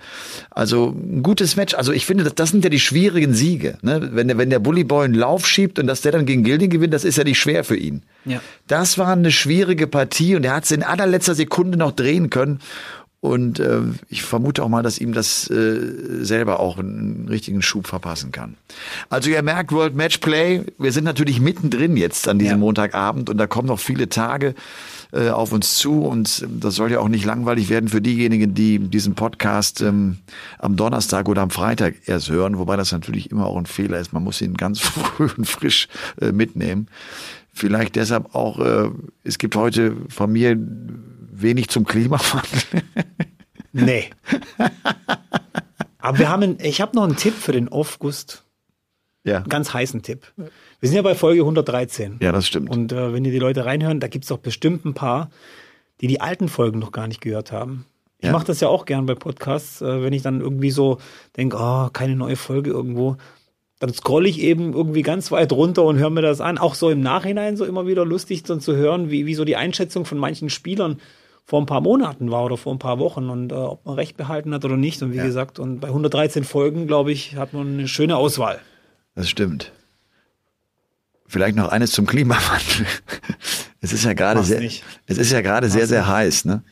[0.51, 1.75] Also ein gutes Match.
[1.75, 3.77] Also ich finde, das, das sind ja die schwierigen Siege.
[3.83, 4.11] Ne?
[4.13, 6.95] Wenn, der, wenn der Bullyboy einen Lauf schiebt und dass der dann gegen Gilding gewinnt,
[6.95, 8.03] das ist ja nicht schwer für ihn.
[8.25, 8.41] Ja.
[8.67, 12.61] Das war eine schwierige Partie und er hat es in allerletzter Sekunde noch drehen können.
[13.23, 17.87] Und äh, ich vermute auch mal, dass ihm das äh, selber auch einen richtigen Schub
[17.87, 18.57] verpassen kann.
[19.11, 22.59] Also ihr merkt, World Match Play, wir sind natürlich mittendrin jetzt an diesem ja.
[22.59, 24.57] Montagabend und da kommen noch viele Tage
[25.13, 28.81] äh, auf uns zu und das soll ja auch nicht langweilig werden für diejenigen, die
[28.81, 30.19] diesen Podcast ähm,
[30.59, 34.13] am Donnerstag oder am Freitag erst hören, wobei das natürlich immer auch ein Fehler ist.
[34.13, 35.87] Man muss ihn ganz früh und frisch
[36.21, 36.89] äh, mitnehmen.
[37.53, 38.91] Vielleicht deshalb auch, äh,
[39.23, 40.59] es gibt heute von mir
[41.43, 42.83] wenig zum Klimawandel.
[43.75, 44.11] Nee.
[45.99, 48.45] Aber wir haben, einen, ich habe noch einen Tipp für den August.
[49.25, 49.37] Ja.
[49.39, 50.33] Einen ganz heißen Tipp.
[50.37, 52.19] Wir sind ja bei Folge 113.
[52.21, 52.69] Ja, das stimmt.
[52.71, 55.31] Und äh, wenn ihr die Leute reinhören, da gibt's doch bestimmt ein paar,
[56.01, 57.87] die die alten Folgen noch gar nicht gehört haben.
[58.19, 58.33] Ich Ja.
[58.33, 60.99] mache das ja auch gern bei Podcasts, äh, wenn ich dann irgendwie so
[61.37, 63.17] denke, oh, keine neue Folge irgendwo.
[63.79, 66.59] Dann scrolle ich eben irgendwie ganz weit runter und höre mir das an.
[66.59, 69.57] Auch so im Nachhinein so immer wieder lustig dann zu hören, wie, wie so die
[69.57, 71.01] Einschätzung von manchen Spielern
[71.45, 74.17] vor ein paar Monaten war oder vor ein paar Wochen und äh, ob man recht
[74.17, 75.03] behalten hat oder nicht.
[75.03, 75.25] Und wie Ja.
[75.25, 78.59] gesagt, und bei 113 Folgen, glaube ich, hat man eine schöne Auswahl.
[79.15, 79.73] Das stimmt.
[81.27, 82.87] Vielleicht noch eines zum Klimawandel.
[83.81, 84.85] Es ist ja gerade sehr, nicht.
[85.07, 86.63] es ist ja gerade sehr, sehr heiß, ne?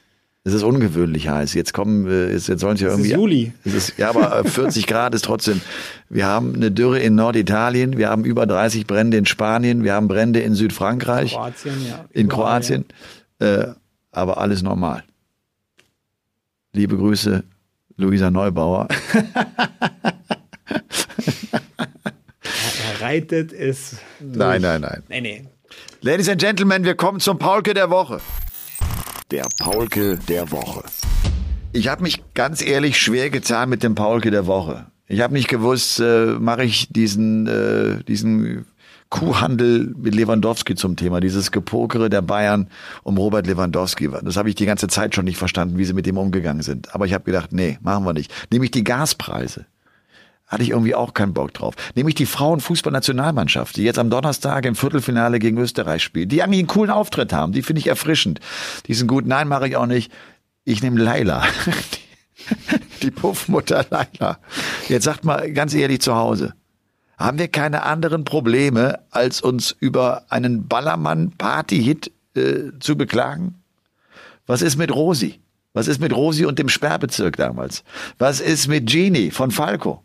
[0.45, 1.53] Es ist ungewöhnlich heiß.
[1.55, 3.13] Jetzt kommen, äh, jetzt jetzt sollen es ja ist irgendwie.
[3.13, 3.53] Juli.
[3.65, 5.61] Es ist, ja, aber äh, 40 Grad ist trotzdem.
[6.09, 10.09] Wir haben eine Dürre in Norditalien, wir haben über 30 Brände in Spanien, wir haben
[10.09, 12.05] Brände in Südfrankreich, Kroatien, ja.
[12.13, 12.85] in Kroatien,
[13.39, 13.67] äh,
[14.13, 15.05] aber alles normal.
[16.73, 17.45] Liebe Grüße,
[17.97, 18.89] Luisa Neubauer.
[22.43, 23.97] Er reitet es.
[24.21, 24.37] Durch.
[24.37, 25.03] Nein, nein, nein.
[25.09, 25.45] Nee, nee.
[26.01, 28.21] Ladies and Gentlemen, wir kommen zum Paulke der Woche.
[29.31, 30.83] Der Paulke der Woche.
[31.73, 34.87] Ich habe mich ganz ehrlich schwer getan mit dem Paulke der Woche.
[35.07, 38.67] Ich habe nicht gewusst, äh, mache ich diesen, äh, diesen
[39.11, 42.69] Kuhhandel mit Lewandowski zum Thema, dieses Gepokere der Bayern
[43.03, 44.09] um Robert Lewandowski.
[44.23, 46.95] Das habe ich die ganze Zeit schon nicht verstanden, wie sie mit dem umgegangen sind.
[46.95, 48.33] Aber ich habe gedacht, nee, machen wir nicht.
[48.53, 49.67] Nämlich die Gaspreise.
[50.47, 51.75] Hatte ich irgendwie auch keinen Bock drauf.
[51.95, 56.69] Nämlich die Frauenfußballnationalmannschaft, die jetzt am Donnerstag im Viertelfinale gegen Österreich spielt, die eigentlich einen
[56.69, 58.41] coolen Auftritt haben, die finde ich erfrischend.
[58.87, 59.27] Die sind gut.
[59.27, 60.13] Nein, mache ich auch nicht.
[60.65, 61.45] Ich nehme Laila.
[63.03, 64.39] Die Puffmutter Laila.
[64.89, 66.55] Jetzt sagt mal ganz ehrlich zu Hause.
[67.21, 73.63] Haben wir keine anderen Probleme, als uns über einen Ballermann-Party-Hit äh, zu beklagen?
[74.47, 75.39] Was ist mit Rosi?
[75.75, 77.85] Was ist mit Rosi und dem Sperrbezirk damals?
[78.17, 80.03] Was ist mit Genie von Falco?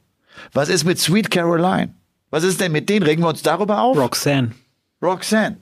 [0.52, 1.94] Was ist mit Sweet Caroline?
[2.32, 3.04] Was ist denn mit denen?
[3.04, 3.96] Regen wir uns darüber auf?
[3.96, 4.52] Roxanne.
[5.02, 5.58] Roxanne.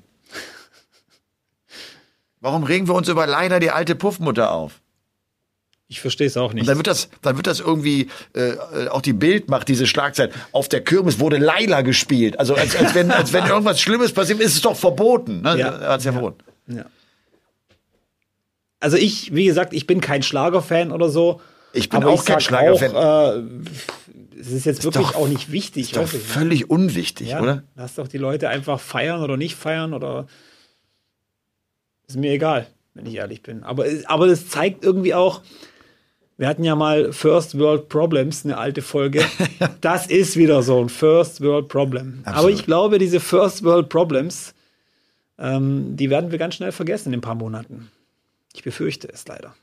[2.42, 4.82] Warum regen wir uns über leider die alte Puffmutter auf?
[5.94, 6.68] Ich verstehe es auch Und nicht.
[6.68, 8.54] dann wird das, dann wird das irgendwie, äh,
[8.90, 10.34] auch die Bild macht diese Schlagzeit.
[10.52, 12.40] Auf der Kirmes wurde Laila gespielt.
[12.40, 15.42] Also als, als wenn, als wenn irgendwas Schlimmes passiert, ist es doch verboten.
[15.42, 15.60] Ne?
[15.60, 15.68] Ja.
[15.70, 16.44] Er hat's ja, verboten.
[16.66, 16.86] Ja.
[18.80, 21.42] Also ich, wie gesagt, ich bin kein Schlagerfan oder so.
[21.74, 22.96] Ich bin auch ich kein Schlagerfan.
[22.96, 23.44] Auch, äh,
[24.40, 25.84] es ist jetzt wirklich doch- auch nicht wichtig.
[25.84, 27.62] Ist doch ich völlig unwichtig, ja, oder?
[27.76, 30.26] Lass doch die Leute einfach feiern oder nicht feiern oder
[32.08, 33.64] ist mir egal, wenn ich ehrlich bin.
[33.64, 35.42] Aber, aber das zeigt irgendwie auch,
[36.38, 39.24] wir hatten ja mal First World Problems, eine alte Folge.
[39.82, 42.22] Das ist wieder so ein First World Problem.
[42.24, 42.60] Aber Absolut.
[42.60, 44.54] ich glaube, diese First World Problems,
[45.38, 47.92] ähm, die werden wir ganz schnell vergessen in ein paar Monaten.
[48.54, 49.54] Ich befürchte es leider.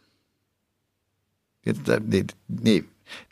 [1.65, 2.85] Jetzt, äh, nee, nee,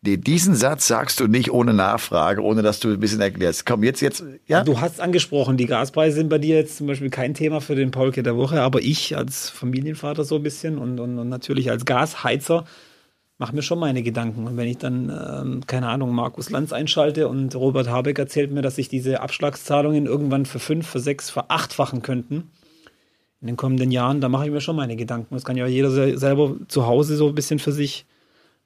[0.03, 3.65] nee, diesen Satz sagst du nicht ohne Nachfrage, ohne dass du ein bisschen erklärst.
[3.65, 4.63] Komm, jetzt, jetzt, ja?
[4.65, 7.91] Du hast angesprochen, die Gaspreise sind bei dir jetzt zum Beispiel kein Thema für den
[7.91, 11.85] Paulke der Woche, aber ich als Familienvater so ein bisschen und, und, und natürlich als
[11.85, 12.65] Gasheizer
[13.39, 14.47] mache mir schon meine Gedanken.
[14.47, 18.63] Und wenn ich dann, ähm, keine Ahnung, Markus Lanz einschalte und Robert Habeck erzählt mir,
[18.63, 22.51] dass sich diese Abschlagszahlungen irgendwann für fünf, für sechs, verachtfachen könnten
[23.41, 25.33] in den kommenden Jahren, da mache ich mir schon meine Gedanken.
[25.35, 28.05] Das kann ja jeder se- selber zu Hause so ein bisschen für sich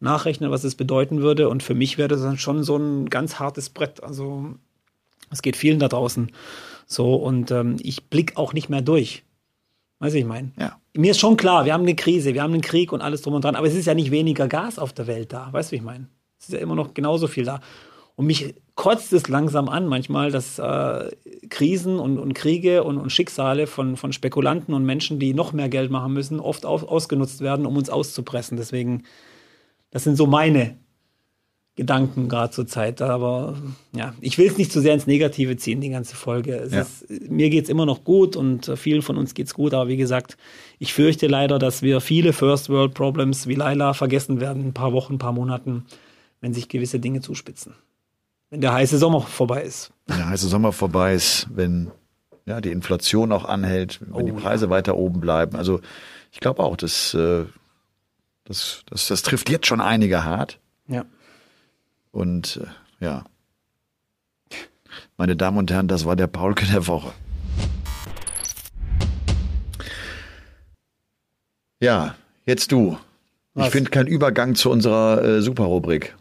[0.00, 1.50] nachrechnen, was es bedeuten würde.
[1.50, 4.02] Und für mich wäre das dann schon so ein ganz hartes Brett.
[4.02, 4.54] Also
[5.30, 6.32] es geht vielen da draußen
[6.86, 9.24] so und ähm, ich blick auch nicht mehr durch.
[9.98, 10.52] Weißt du, ich meine?
[10.58, 10.78] Ja.
[10.94, 13.34] Mir ist schon klar, wir haben eine Krise, wir haben einen Krieg und alles drum
[13.34, 15.48] und dran, aber es ist ja nicht weniger Gas auf der Welt da.
[15.50, 16.08] Weißt du, wie ich meine?
[16.38, 17.60] Es ist ja immer noch genauso viel da.
[18.14, 21.10] Und mich kotzt es langsam an manchmal, dass äh,
[21.48, 25.70] Krisen und, und Kriege und, und Schicksale von, von Spekulanten und Menschen, die noch mehr
[25.70, 28.58] Geld machen müssen, oft auf, ausgenutzt werden, um uns auszupressen.
[28.58, 29.04] Deswegen,
[29.90, 30.76] das sind so meine
[31.74, 33.00] Gedanken gerade zur Zeit.
[33.00, 33.56] Aber
[33.94, 36.54] ja, ich will es nicht zu sehr ins Negative ziehen, die ganze Folge.
[36.56, 36.82] Es Ja.
[36.82, 39.72] ist, mir geht's immer noch gut und äh, vielen von uns geht's gut.
[39.72, 40.36] Aber wie gesagt,
[40.78, 44.74] ich fürchte leider, dass wir viele First World Problems wie Laila vergessen werden in ein
[44.74, 45.86] paar Wochen, ein paar Monaten,
[46.40, 47.74] wenn sich gewisse Dinge zuspitzen.
[48.50, 49.92] Wenn der heiße Sommer vorbei ist.
[50.06, 51.90] Wenn der heiße Sommer vorbei ist, wenn
[52.44, 55.56] ja, die Inflation auch anhält, wenn die Oh, Preise weiter oben bleiben.
[55.56, 55.80] Also
[56.32, 57.44] ich glaube auch, das, äh,
[58.44, 60.58] das, das, das trifft jetzt schon einige hart.
[60.86, 61.06] Ja.
[62.12, 62.60] Und
[63.00, 63.24] äh, ja,
[65.16, 67.12] meine Damen und Herren, das war der Paulke der Woche.
[71.80, 72.14] Ja,
[72.46, 72.98] jetzt du.
[73.54, 73.68] Ich Was?
[73.68, 76.14] finde keinen Übergang zu unserer äh, Superrubrik.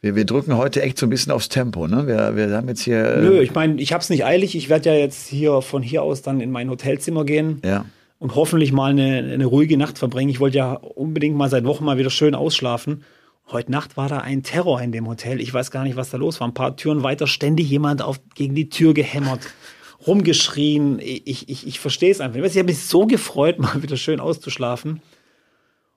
[0.00, 1.86] Wir, wir drücken heute echt so ein bisschen aufs Tempo.
[1.86, 2.06] Ne?
[2.06, 3.04] Wir, wir haben jetzt hier.
[3.16, 4.54] Äh, Nö, ich meine, ich hab's nicht eilig.
[4.54, 7.60] Ich werde ja jetzt hier von hier aus dann in mein Hotelzimmer gehen.
[7.64, 7.84] Ja.
[8.18, 10.30] und hoffentlich mal eine, eine ruhige Nacht verbringen.
[10.30, 13.04] Ich wollte ja unbedingt mal seit Wochen mal wieder schön ausschlafen.
[13.52, 15.40] Heute Nacht war da ein Terror in dem Hotel.
[15.40, 16.46] Ich weiß gar nicht, was da los war.
[16.46, 19.40] Ein paar Türen weiter ständig jemand auf, gegen die Tür gehämmert,
[20.06, 21.00] rumgeschrien.
[21.00, 22.36] Ich, ich, ich verstehe es einfach.
[22.36, 25.02] Ich, weiß, ich habe mich so gefreut, mal wieder schön auszuschlafen.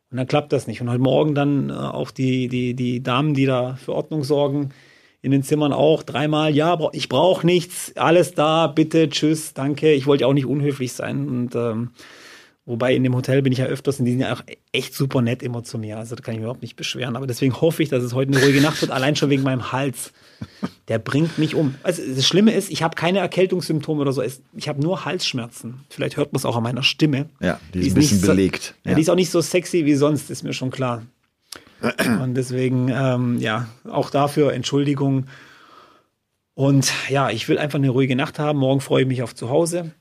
[0.10, 0.82] Und dann klappt das nicht.
[0.82, 4.72] Und heute Morgen dann äh, auch die, die, die Damen, die da für Ordnung sorgen,
[5.22, 9.94] in den Zimmern auch dreimal, ja, ich brauche nichts, alles da, bitte, tschüss, danke.
[9.94, 11.30] Ich wollte auch nicht unhöflich sein.
[11.30, 11.92] Und ähm,
[12.66, 15.22] Wobei in dem Hotel bin ich ja öfters und die sind ja auch echt super
[15.22, 15.98] nett immer zu mir.
[15.98, 17.18] Also da kann ich mich überhaupt nicht beschweren.
[17.18, 19.74] Aber deswegen hoffe ich, dass es heute eine ruhige Nacht wird, allein schon wegen meinem
[19.74, 20.14] Hals.
[20.88, 21.76] Der bringt mich um.
[21.84, 24.24] Also das Schlimme ist, ich habe keine Erkältungssymptome oder so.
[24.56, 25.82] Ich habe nur Halsschmerzen.
[25.90, 27.30] Vielleicht hört man es auch an meiner Stimme.
[27.42, 28.76] Ja, die, die ist ein bisschen belegt.
[28.84, 28.96] So, ja.
[28.96, 31.04] Die ist auch nicht so sexy wie sonst, ist mir schon klar.
[32.22, 35.26] Und deswegen, ähm, ja, auch dafür Entschuldigung.
[36.54, 38.60] Und ja, ich will einfach eine ruhige Nacht haben.
[38.60, 39.92] Morgen freue ich mich auf zu Hause.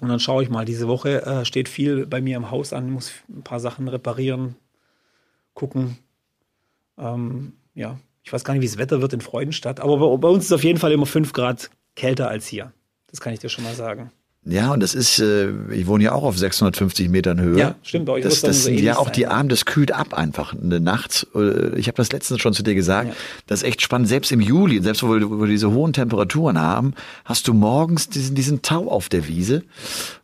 [0.00, 2.90] Und dann schaue ich mal, diese Woche äh, steht viel bei mir im Haus an,
[2.90, 4.56] muss ein paar Sachen reparieren,
[5.54, 5.98] gucken.
[6.98, 10.28] Ähm, ja, ich weiß gar nicht, wie das Wetter wird in Freudenstadt, aber bei, bei
[10.28, 12.72] uns ist es auf jeden Fall immer fünf Grad kälter als hier.
[13.08, 14.10] Das kann ich dir schon mal sagen.
[14.46, 17.58] Ja, und das ist, äh, ich wohne ja auch auf 650 Metern Höhe.
[17.58, 18.06] Ja, stimmt.
[18.06, 19.14] Bei euch das das sind ja auch sein.
[19.14, 21.26] die Arme, das kühlt ab einfach eine Nacht.
[21.34, 23.08] Äh, ich habe das letztens schon zu dir gesagt.
[23.08, 23.14] Ja.
[23.46, 24.08] Das ist echt spannend.
[24.08, 26.92] Selbst im Juli, selbst wo wir, wo wir diese hohen Temperaturen haben,
[27.24, 29.62] hast du morgens diesen, diesen Tau auf der Wiese.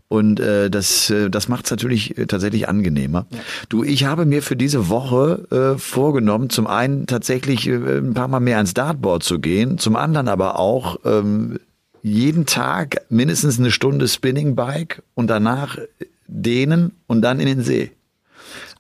[0.09, 3.26] Und äh, das, äh, das macht es natürlich äh, tatsächlich angenehmer.
[3.30, 3.38] Ja.
[3.68, 8.26] Du, ich habe mir für diese Woche äh, vorgenommen, zum einen tatsächlich äh, ein paar
[8.26, 11.61] Mal mehr ans Dartboard zu gehen, zum anderen aber auch ähm,
[12.03, 15.79] jeden Tag mindestens eine Stunde Spinning Bike und danach
[16.27, 17.93] dehnen und dann in den See.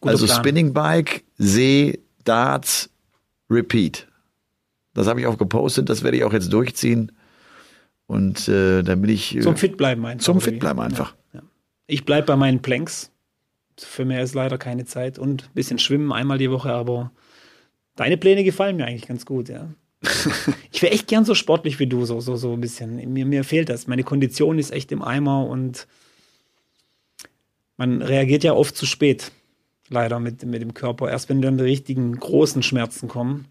[0.00, 0.38] Also Plan.
[0.38, 2.90] Spinning Bike, See, Darts,
[3.50, 4.06] Repeat.
[4.94, 7.12] Das habe ich auch gepostet, das werde ich auch jetzt durchziehen.
[8.06, 9.36] Und äh, dann bin ich.
[9.36, 10.24] Äh, zum Fit bleiben einfach.
[10.24, 11.14] Zum Fit bleiben einfach.
[11.32, 11.46] Ja, ja.
[11.86, 13.12] Ich bleibe bei meinen Planks.
[13.78, 15.18] Für mehr ist leider keine Zeit.
[15.18, 17.12] Und ein bisschen schwimmen einmal die Woche, aber
[17.94, 19.68] deine Pläne gefallen mir eigentlich ganz gut, ja.
[20.72, 23.12] ich wäre echt gern so sportlich wie du, so, so, so ein bisschen.
[23.12, 23.86] Mir, mir fehlt das.
[23.86, 25.86] Meine Kondition ist echt im Eimer und
[27.76, 29.32] man reagiert ja oft zu spät,
[29.88, 31.10] leider mit, mit dem Körper.
[31.10, 33.46] Erst wenn dann die richtigen großen Schmerzen kommen.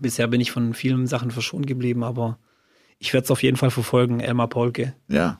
[0.00, 2.38] Bisher bin ich von vielen Sachen verschont geblieben, aber
[2.98, 4.94] ich werde es auf jeden Fall verfolgen, Elmar Polke.
[5.08, 5.38] Ja,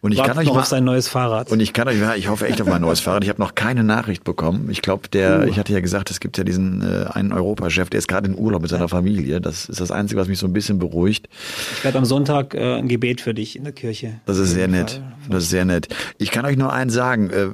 [0.00, 1.50] und ich Wartet kann euch noch mal, auf sein neues Fahrrad.
[1.50, 3.22] Und ich kann euch, ich hoffe echt auf mein neues Fahrrad.
[3.22, 4.68] Ich habe noch keine Nachricht bekommen.
[4.70, 5.44] Ich glaube, der, uh.
[5.44, 8.36] ich hatte ja gesagt, es gibt ja diesen äh, einen Europachef, der ist gerade in
[8.36, 9.40] Urlaub mit seiner Familie.
[9.40, 11.28] Das ist das Einzige, was mich so ein bisschen beruhigt.
[11.76, 14.20] Ich werde am Sonntag äh, ein Gebet für dich in der Kirche.
[14.26, 15.00] Das ist sehr nett.
[15.28, 15.88] Das ist sehr nett.
[16.18, 17.30] Ich kann euch nur eins sagen.
[17.30, 17.48] Äh,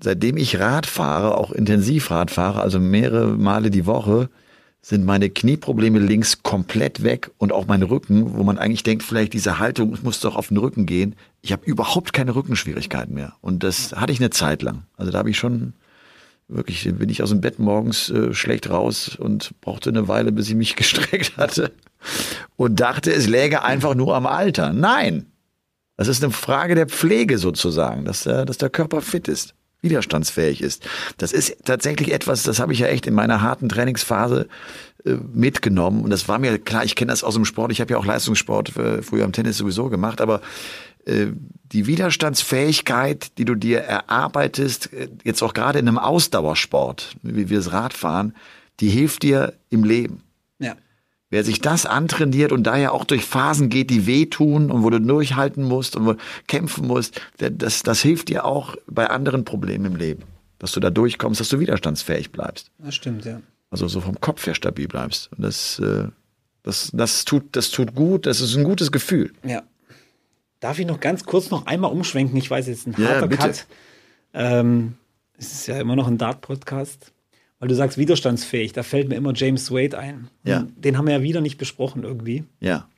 [0.00, 4.30] seitdem ich Rad fahre, auch intensiv Rad fahre, also mehrere Male die Woche,
[4.82, 9.34] sind meine Knieprobleme links komplett weg und auch mein Rücken, wo man eigentlich denkt, vielleicht
[9.34, 11.16] diese Haltung muss doch auf den Rücken gehen.
[11.42, 13.34] Ich habe überhaupt keine Rückenschwierigkeiten mehr.
[13.42, 14.84] Und das hatte ich eine Zeit lang.
[14.96, 15.74] Also da habe ich schon
[16.48, 20.48] wirklich, bin ich aus dem Bett morgens äh, schlecht raus und brauchte eine Weile, bis
[20.48, 21.72] ich mich gestreckt hatte
[22.56, 24.72] und dachte, es läge einfach nur am Alter.
[24.72, 25.26] Nein!
[25.98, 30.62] Das ist eine Frage der Pflege sozusagen, dass der, dass der Körper fit ist widerstandsfähig
[30.62, 30.88] ist.
[31.16, 34.48] Das ist tatsächlich etwas, das habe ich ja echt in meiner harten Trainingsphase
[35.04, 36.02] äh, mitgenommen.
[36.02, 37.72] Und das war mir klar, ich kenne das aus dem Sport.
[37.72, 40.40] Ich habe ja auch Leistungssport äh, früher am Tennis sowieso gemacht, aber
[41.06, 41.28] äh,
[41.72, 47.58] die Widerstandsfähigkeit, die du dir erarbeitest, äh, jetzt auch gerade in einem Ausdauersport, wie wir
[47.58, 48.34] das Radfahren,
[48.80, 50.22] die hilft dir im Leben.
[51.30, 55.00] Wer sich das antrainiert und daher auch durch Phasen geht, die wehtun und wo du
[55.00, 56.14] durchhalten musst und wo
[56.48, 60.24] kämpfen musst, das, das hilft dir auch bei anderen Problemen im Leben.
[60.58, 62.72] Dass du da durchkommst, dass du widerstandsfähig bleibst.
[62.78, 63.40] Das stimmt, ja.
[63.70, 65.30] Also so vom Kopf her stabil bleibst.
[65.32, 66.08] Und das, äh,
[66.64, 69.32] das, das, tut, das tut gut, das ist ein gutes Gefühl.
[69.44, 69.62] Ja.
[70.58, 72.36] Darf ich noch ganz kurz noch einmal umschwenken?
[72.36, 73.66] Ich weiß jetzt, ein harter ja, Cut.
[74.34, 74.96] Ähm,
[75.38, 77.12] es ist ja immer noch ein Dart-Podcast
[77.60, 80.28] weil du sagst widerstandsfähig, da fällt mir immer James Wade ein.
[80.44, 80.66] Ja.
[80.76, 82.44] Den haben wir ja wieder nicht besprochen irgendwie.
[82.58, 82.88] Ja.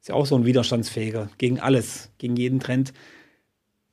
[0.00, 2.92] Ist ja auch so ein widerstandsfähiger, gegen alles, gegen jeden Trend.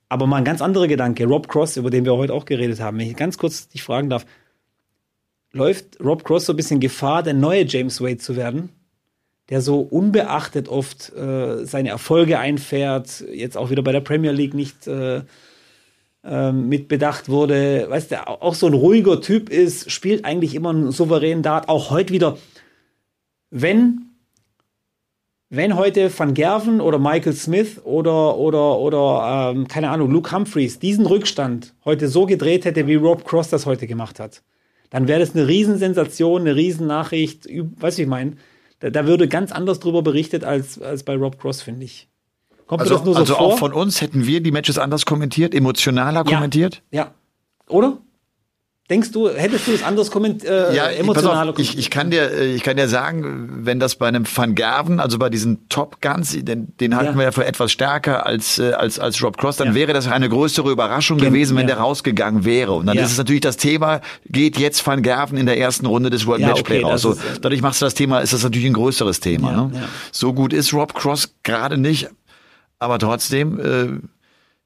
[0.09, 2.97] Aber mal ein ganz anderer Gedanke, Rob Cross, über den wir heute auch geredet haben.
[2.97, 4.25] Wenn ich ganz kurz dich fragen darf,
[5.51, 8.69] läuft Rob Cross so ein bisschen Gefahr, der neue James Wade zu werden?
[9.49, 14.53] Der so unbeachtet oft äh, seine Erfolge einfährt, jetzt auch wieder bei der Premier League
[14.53, 15.21] nicht äh,
[16.23, 20.69] ähm, mit bedacht wurde, weißt du, auch so ein ruhiger Typ ist, spielt eigentlich immer
[20.69, 22.37] einen souveränen Dart, auch heute wieder.
[23.49, 24.11] Wenn,
[25.49, 30.79] wenn heute Van Gerven oder Michael Smith oder, oder, oder ähm, keine Ahnung, Luke Humphreys
[30.79, 34.43] diesen Rückstand heute so gedreht hätte, wie Rob Cross das heute gemacht hat,
[34.91, 38.35] dann wäre das eine Riesensensation, eine Riesennachricht, weißt du, ich meine,
[38.79, 42.10] da, da würde ganz anders drüber berichtet als, als bei Rob Cross, finde ich.
[42.71, 43.41] Kommt Also, das nur so also vor?
[43.47, 46.81] auch von uns hätten wir die Matches anders kommentiert, emotionaler kommentiert?
[46.89, 47.11] Ja.
[47.67, 47.97] Oder?
[48.89, 52.29] Denkst du, hättest du es anders kommentiert, äh, Ja, emotionaler auf, ich, ich kann dir,
[52.31, 56.01] äh, ich kann dir sagen, wenn das bei einem Van Gerven, also bei diesen Top
[56.01, 57.17] Guns, den, den halten Ja.
[57.17, 59.75] wir ja für etwas stärker als äh, als als Rob Cross, dann Ja.
[59.75, 61.75] wäre das eine größere Überraschung Gen- gewesen, wenn ja.
[61.75, 62.73] der rausgegangen wäre.
[62.73, 63.03] Und dann Ja.
[63.03, 66.41] ist es natürlich das Thema, geht jetzt Van Gerven in der ersten Runde des World
[66.41, 67.01] Ja, Matchplay okay, raus.
[67.01, 69.51] So, ist, äh, dadurch machst du das Thema, ist das natürlich ein größeres Thema.
[69.51, 69.71] Ja, ne?
[69.73, 69.81] ja.
[70.11, 72.09] So gut ist Rob Cross gerade nicht,
[72.81, 73.99] aber trotzdem, äh,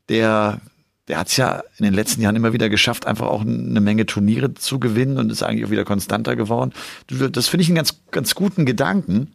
[0.10, 0.62] der
[1.08, 4.08] der hat es ja in den letzten Jahren immer wieder geschafft, einfach auch eine Menge
[4.08, 6.74] Turniere zu gewinnen und ist eigentlich auch wieder konstanter geworden.
[7.32, 9.32] Das finde ich einen ganz, ganz guten Gedanken,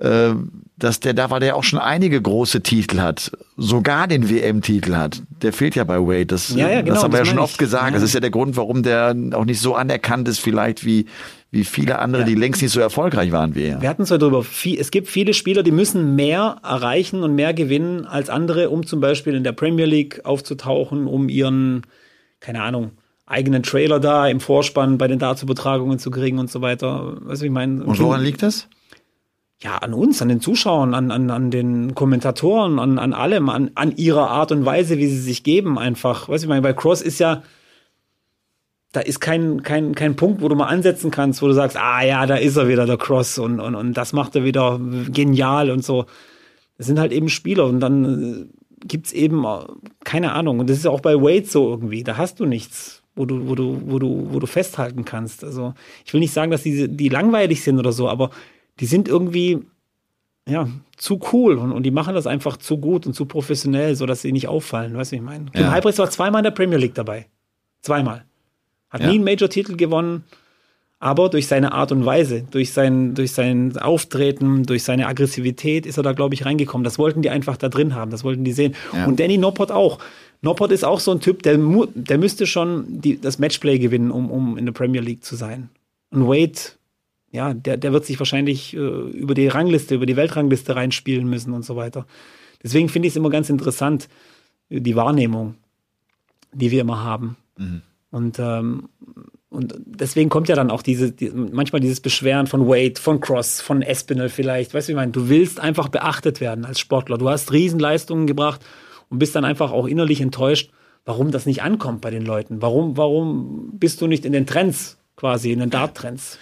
[0.00, 0.30] äh,
[0.78, 5.22] dass der da, weil der auch schon einige große Titel hat, sogar den WM-Titel hat.
[5.42, 6.26] Der fehlt ja bei Wade.
[6.26, 7.84] Das, Ja, ja, genau, das haben wir das ja schon oft gesagt.
[7.84, 7.90] Ja.
[7.90, 11.04] Das ist ja der Grund, warum der auch nicht so anerkannt ist, vielleicht wie,
[11.52, 13.80] wie viele andere, die längst nicht so erfolgreich waren wie er.
[13.82, 14.42] Wir hatten es ja drüber.
[14.42, 18.86] Vie- Es gibt viele Spieler, die müssen mehr erreichen und mehr gewinnen als andere, um
[18.86, 21.82] zum Beispiel in der Premier League aufzutauchen, um ihren,
[22.40, 22.92] keine Ahnung,
[23.26, 27.16] eigenen Trailer da im Vorspann bei den Darts-Übertragungen zu kriegen und so weiter.
[27.20, 27.84] Weißt du, ich meine?
[27.84, 28.68] Und woran liegt das?
[29.62, 33.70] Ja, an uns, an den Zuschauern, an, an, an den Kommentatoren, an, an allem, an,
[33.74, 36.28] an ihrer Art und Weise, wie sie sich geben, einfach.
[36.28, 37.42] Weißt du, ich meine, bei Cross ist ja,
[38.92, 42.02] da ist kein, kein, kein Punkt, wo du mal ansetzen kannst, wo du sagst, ah
[42.02, 44.78] ja, da ist er wieder, der Cross, und, und, und das macht er wieder
[45.10, 46.04] genial und so.
[46.76, 49.64] Das sind halt eben Spieler und dann äh, gibt's eben, äh,
[50.04, 53.00] keine Ahnung, und das ist ja auch bei Wade so irgendwie, da hast du nichts.
[53.14, 55.44] Wo du, wo du, wo du, wo du festhalten kannst.
[55.44, 58.30] Also, ich will nicht sagen, dass die, die langweilig sind oder so, aber
[58.80, 59.66] die sind irgendwie,
[60.48, 64.06] ja, zu cool und, und die machen das einfach zu gut und zu professionell, so
[64.06, 64.96] dass sie nicht auffallen.
[64.96, 65.44] Weißt du, ich meine?
[65.54, 65.70] Ja.
[65.70, 67.26] Halbrechts war zweimal in der Premier League dabei.
[67.82, 68.24] Zweimal.
[68.92, 69.08] Hat Ja.
[69.08, 70.22] nie einen Major-Titel gewonnen,
[71.00, 75.96] aber durch seine Art und Weise, durch sein, durch sein Auftreten, durch seine Aggressivität ist
[75.96, 76.84] er da, glaube ich, reingekommen.
[76.84, 78.74] Das wollten die einfach da drin haben, das wollten die sehen.
[78.92, 79.06] Ja.
[79.06, 79.98] Und Danny Noppert auch.
[80.42, 81.58] Noppert ist auch so ein Typ, der,
[81.94, 85.70] der müsste schon die, das Matchplay gewinnen, um, um in der Premier League zu sein.
[86.10, 86.52] Und Wade,
[87.30, 91.52] ja, der, der wird sich wahrscheinlich äh, über die Rangliste, über die Weltrangliste reinspielen müssen
[91.54, 92.06] und so weiter.
[92.62, 94.08] Deswegen finde ich es immer ganz interessant,
[94.68, 95.54] äh, die Wahrnehmung,
[96.52, 97.36] die wir immer haben.
[98.12, 98.90] Und, ähm,
[99.48, 103.62] und deswegen kommt ja dann auch diese, die, manchmal dieses Beschweren von Wade, von Cross,
[103.62, 104.74] von Espinel vielleicht.
[104.74, 105.12] Weißt du, wie ich meine?
[105.12, 107.18] Du willst einfach beachtet werden als Sportler.
[107.18, 108.60] Du hast Riesenleistungen gebracht
[109.08, 110.70] und bist dann einfach auch innerlich enttäuscht,
[111.06, 112.60] warum das nicht ankommt bei den Leuten.
[112.60, 116.38] Warum, warum bist du nicht in den Trends quasi, in den Dart-Trends?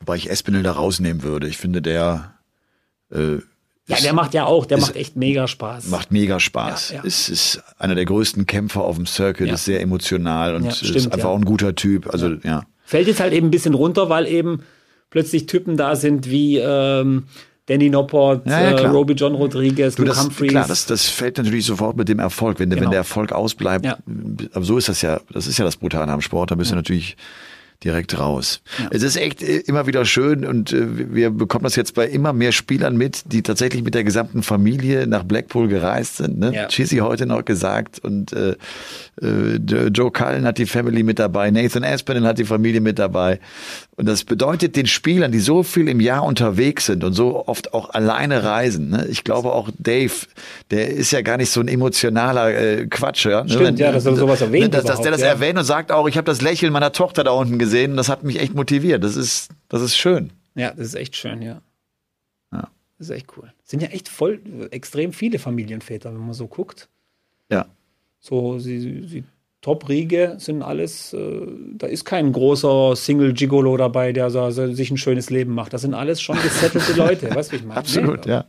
[0.00, 1.48] Wobei ich Espinel da rausnehmen würde.
[1.48, 2.34] Ich finde, der
[3.10, 3.38] äh,
[3.90, 5.86] Ja, der macht ja auch, der macht echt mega Spaß.
[5.88, 6.90] Macht mega Spaß.
[6.90, 7.02] Ja, ja.
[7.02, 9.54] Ist, ist einer der größten Kämpfer auf dem Circuit, Ja.
[9.54, 12.12] ist sehr emotional und Ja, ist stimmt, einfach auch ein guter Typ.
[12.12, 12.62] Also ja.
[12.84, 14.62] Fällt jetzt halt eben ein bisschen runter, weil eben
[15.10, 17.24] plötzlich Typen da sind wie ähm,
[17.66, 18.86] Danny Noppert, Ja, ja, äh.
[18.86, 20.50] Roby John Rodriguez, Du, Luke das, Humphreys.
[20.50, 22.58] klar, das, das fällt natürlich sofort mit dem Erfolg.
[22.58, 22.90] Wenn, der wenn Genau.
[22.90, 23.98] der Erfolg ausbleibt, Ja.
[24.52, 26.74] aber so ist das ja, das ist ja das Brutale am Sport, da bist du
[26.76, 27.16] natürlich
[27.84, 28.60] direkt raus.
[28.90, 32.32] Es ist echt äh, immer wieder schön und äh, wir bekommen das jetzt bei immer
[32.32, 36.38] mehr Spielern mit, die tatsächlich mit der gesamten Familie nach Blackpool gereist sind.
[36.38, 36.54] Ne?
[36.54, 36.68] Ja.
[36.68, 38.56] Chizzy heute noch gesagt und äh,
[39.22, 43.40] äh, Joe Cullen hat die Family mit dabei, Nathan Aspinall hat die Familie mit dabei.
[44.00, 47.74] Und das bedeutet den Spielern, die so viel im Jahr unterwegs sind und so oft
[47.74, 48.88] auch alleine reisen.
[48.88, 49.06] Ne?
[49.10, 50.14] Ich glaube auch Dave,
[50.70, 53.44] der ist ja gar nicht so ein emotionaler äh, Quatscher.
[53.44, 53.50] Ne?
[53.50, 55.26] Stimmt, ja, dass er sowas erwähnt Dass, dass der das ja.
[55.26, 58.08] erwähnt und sagt auch, ich habe das Lächeln meiner Tochter da unten gesehen und das
[58.08, 59.04] hat mich echt motiviert.
[59.04, 60.32] Das ist, das ist schön.
[60.54, 61.60] Ja, das ist echt schön, ja.
[62.50, 62.70] Ja.
[62.96, 63.52] Das ist echt cool.
[63.64, 66.88] Sind ja echt voll extrem viele Familienväter, wenn man so guckt.
[67.52, 67.66] Ja.
[68.18, 69.24] So, sie, sie
[69.62, 71.46] Top-Riege sind alles, äh,
[71.76, 75.72] da ist kein großer Single-Gigolo dabei, der so, so, sich ein schönes Leben macht.
[75.74, 77.80] Das sind alles schon gesettelte Leute, weißt du, wie ich meine?
[77.80, 78.44] Absolut, Nee, ja.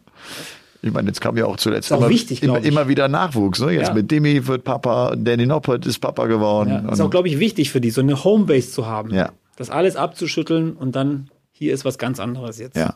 [0.84, 3.60] Ich meine, jetzt kam ja auch zuletzt auch immer, wichtig, immer, immer wieder Nachwuchs.
[3.60, 3.74] Ne?
[3.74, 3.93] Jetzt Ja.
[3.93, 6.69] mit Demi wird Papa, Danny Noppert ist Papa geworden.
[6.86, 9.13] Ja, ist auch, glaube ich, wichtig für die, so eine Homebase zu haben.
[9.13, 9.32] Ja.
[9.58, 12.76] Das alles abzuschütteln und dann hier ist was ganz anderes jetzt.
[12.78, 12.95] ja.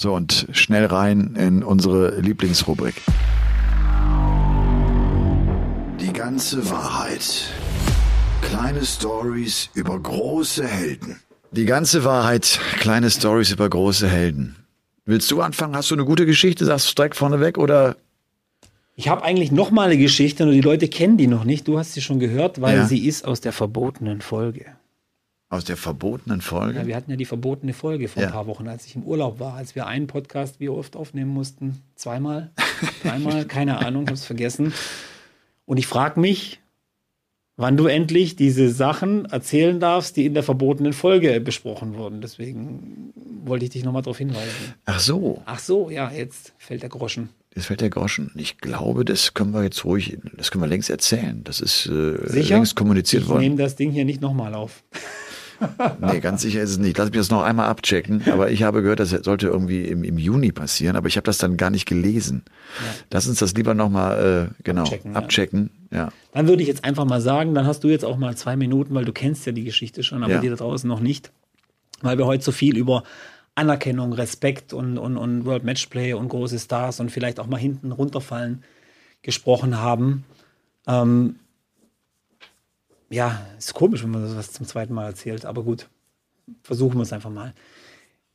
[0.00, 2.94] So, und schnell rein in unsere Lieblingsrubrik.
[6.18, 7.44] Die ganze Wahrheit.
[8.42, 11.20] Kleine Stories über große Helden.
[11.52, 14.56] Die ganze Wahrheit, kleine Stories über große Helden.
[15.04, 15.76] Willst du anfangen?
[15.76, 16.64] Hast du eine gute Geschichte?
[16.64, 17.94] Sagst du direkt vorneweg oder?
[18.96, 21.68] Ich habe eigentlich noch mal eine Geschichte, nur die Leute kennen die noch nicht.
[21.68, 22.86] Du hast sie schon gehört, weil Ja.
[22.86, 24.66] sie ist aus der verbotenen Folge.
[25.50, 26.80] Aus der verbotenen Folge?
[26.80, 28.30] Ja, wir hatten ja die verbotene Folge vor Ja.
[28.30, 31.30] ein paar Wochen, als ich im Urlaub war, als wir einen Podcast wie oft aufnehmen
[31.32, 31.80] mussten.
[31.94, 32.50] Zweimal,
[33.04, 34.74] dreimal, keine Ahnung, hab's vergessen.
[35.68, 36.60] Und ich frage mich,
[37.58, 42.22] wann du endlich diese Sachen erzählen darfst, die in der verbotenen Folge besprochen wurden.
[42.22, 43.12] Deswegen
[43.44, 44.74] wollte ich dich nochmal darauf hinweisen.
[44.86, 45.42] Ach so.
[45.44, 47.28] Ach so, ja, jetzt fällt der Groschen.
[47.54, 48.30] Jetzt fällt der Groschen.
[48.34, 51.44] Ich glaube, das können wir jetzt ruhig, das können wir längst erzählen.
[51.44, 53.40] Das ist äh, längst kommuniziert Ich worden.
[53.40, 54.84] nehme das Ding hier nicht nochmal auf.
[56.00, 56.96] Nee, ganz sicher ist es nicht.
[56.98, 58.22] Lass mich das noch einmal abchecken.
[58.30, 61.38] Aber ich habe gehört, das sollte irgendwie im, im Juni passieren, aber ich habe das
[61.38, 62.44] dann gar nicht gelesen.
[63.10, 65.70] Lass uns das lieber nochmal äh, genau Abchecken, abchecken.
[65.90, 65.98] ja.
[65.98, 66.08] Ja.
[66.32, 68.94] Dann würde ich jetzt einfach mal sagen, dann hast du jetzt auch mal zwei Minuten,
[68.94, 70.40] weil du kennst ja die Geschichte schon, aber Ja.
[70.40, 71.32] die da draußen noch nicht.
[72.02, 73.02] Weil wir heute so viel über
[73.54, 77.90] Anerkennung, Respekt und, und, und World Matchplay und große Stars und vielleicht auch mal hinten
[77.90, 78.62] runterfallen
[79.22, 80.24] gesprochen haben.
[80.86, 81.36] Ähm,
[83.10, 85.88] ja, ist komisch, wenn man das was zum zweiten Mal erzählt, aber gut,
[86.62, 87.54] versuchen wir es einfach mal.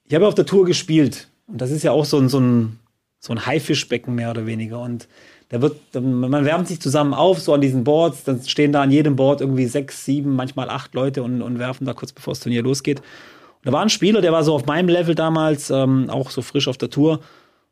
[0.05, 2.80] Ich habe auf der Tour gespielt und das ist ja auch so ein, so ein,
[3.19, 5.07] so ein Haifischbecken mehr oder weniger und
[5.49, 8.89] da wird, man wärmt sich zusammen auf, so an diesen Boards, dann stehen da an
[8.89, 12.39] jedem Board irgendwie sechs, sieben, manchmal acht Leute und, und werfen da kurz bevor das
[12.39, 12.99] Turnier losgeht.
[12.99, 16.41] Und da war ein Spieler, der war so auf meinem Level damals, ähm, auch so
[16.41, 17.19] frisch auf der Tour.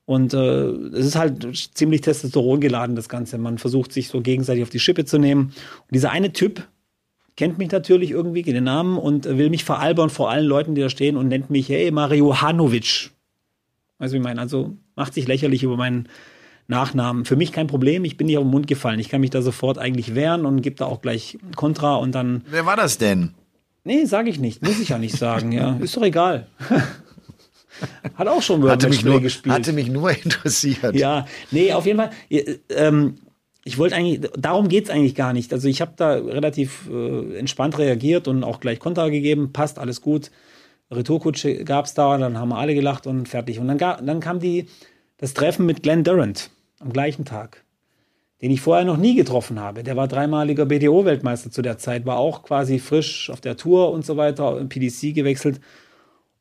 [0.05, 3.37] Und äh, es ist halt ziemlich Testosteron geladen, das Ganze.
[3.37, 5.45] Man versucht sich so gegenseitig auf die Schippe zu nehmen.
[5.45, 6.67] Und dieser eine Typ
[7.41, 10.89] kennt mich natürlich irgendwie, den Namen und will mich veralbern vor allen Leuten, die da
[10.89, 13.09] stehen und nennt mich, hey, Mario Hanovic.
[13.97, 14.39] Weißt du, wie ich meine?
[14.39, 16.07] Also macht sich lächerlich über meinen
[16.67, 17.25] Nachnamen.
[17.25, 18.99] Für mich kein Problem, ich bin nicht auf den Mund gefallen.
[18.99, 22.43] Ich kann mich da sofort eigentlich wehren und gebe da auch gleich Kontra und dann.
[22.47, 23.31] Wer war das denn?
[23.85, 24.61] Nee, sage ich nicht.
[24.61, 25.77] Muss ich ja nicht sagen, ja.
[25.81, 26.45] Ist doch egal.
[28.13, 29.55] Hat auch schon World Hatte mich, nur, gespielt.
[29.55, 30.95] hatte mich nur interessiert.
[30.95, 32.11] Ja, nee, auf jeden Fall.
[32.29, 33.15] äh, Ähm,
[33.63, 35.53] ich wollte eigentlich, darum geht's eigentlich gar nicht.
[35.53, 39.53] Also ich habe da relativ äh, entspannt reagiert und auch gleich Konter gegeben.
[39.53, 40.31] Passt, alles gut.
[40.89, 43.59] Retourkutsche gab's da, dann haben wir alle gelacht und fertig.
[43.59, 44.67] Und dann, ga, dann kam die,
[45.17, 46.49] das Treffen mit Glenn Durant
[46.79, 47.63] am gleichen Tag,
[48.41, 49.83] den ich vorher noch nie getroffen habe.
[49.83, 54.05] Der war dreimaliger BDO-Weltmeister zu der Zeit, war auch quasi frisch auf der Tour und
[54.05, 55.61] so weiter, im PDC gewechselt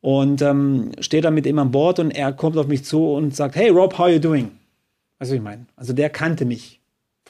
[0.01, 3.35] und ähm, steht da mit ihm an Bord und er kommt auf mich zu und
[3.35, 4.51] sagt, hey Rob, how you doing?
[5.19, 5.67] Weißt du, was ich meine?
[5.75, 6.80] Also der kannte mich.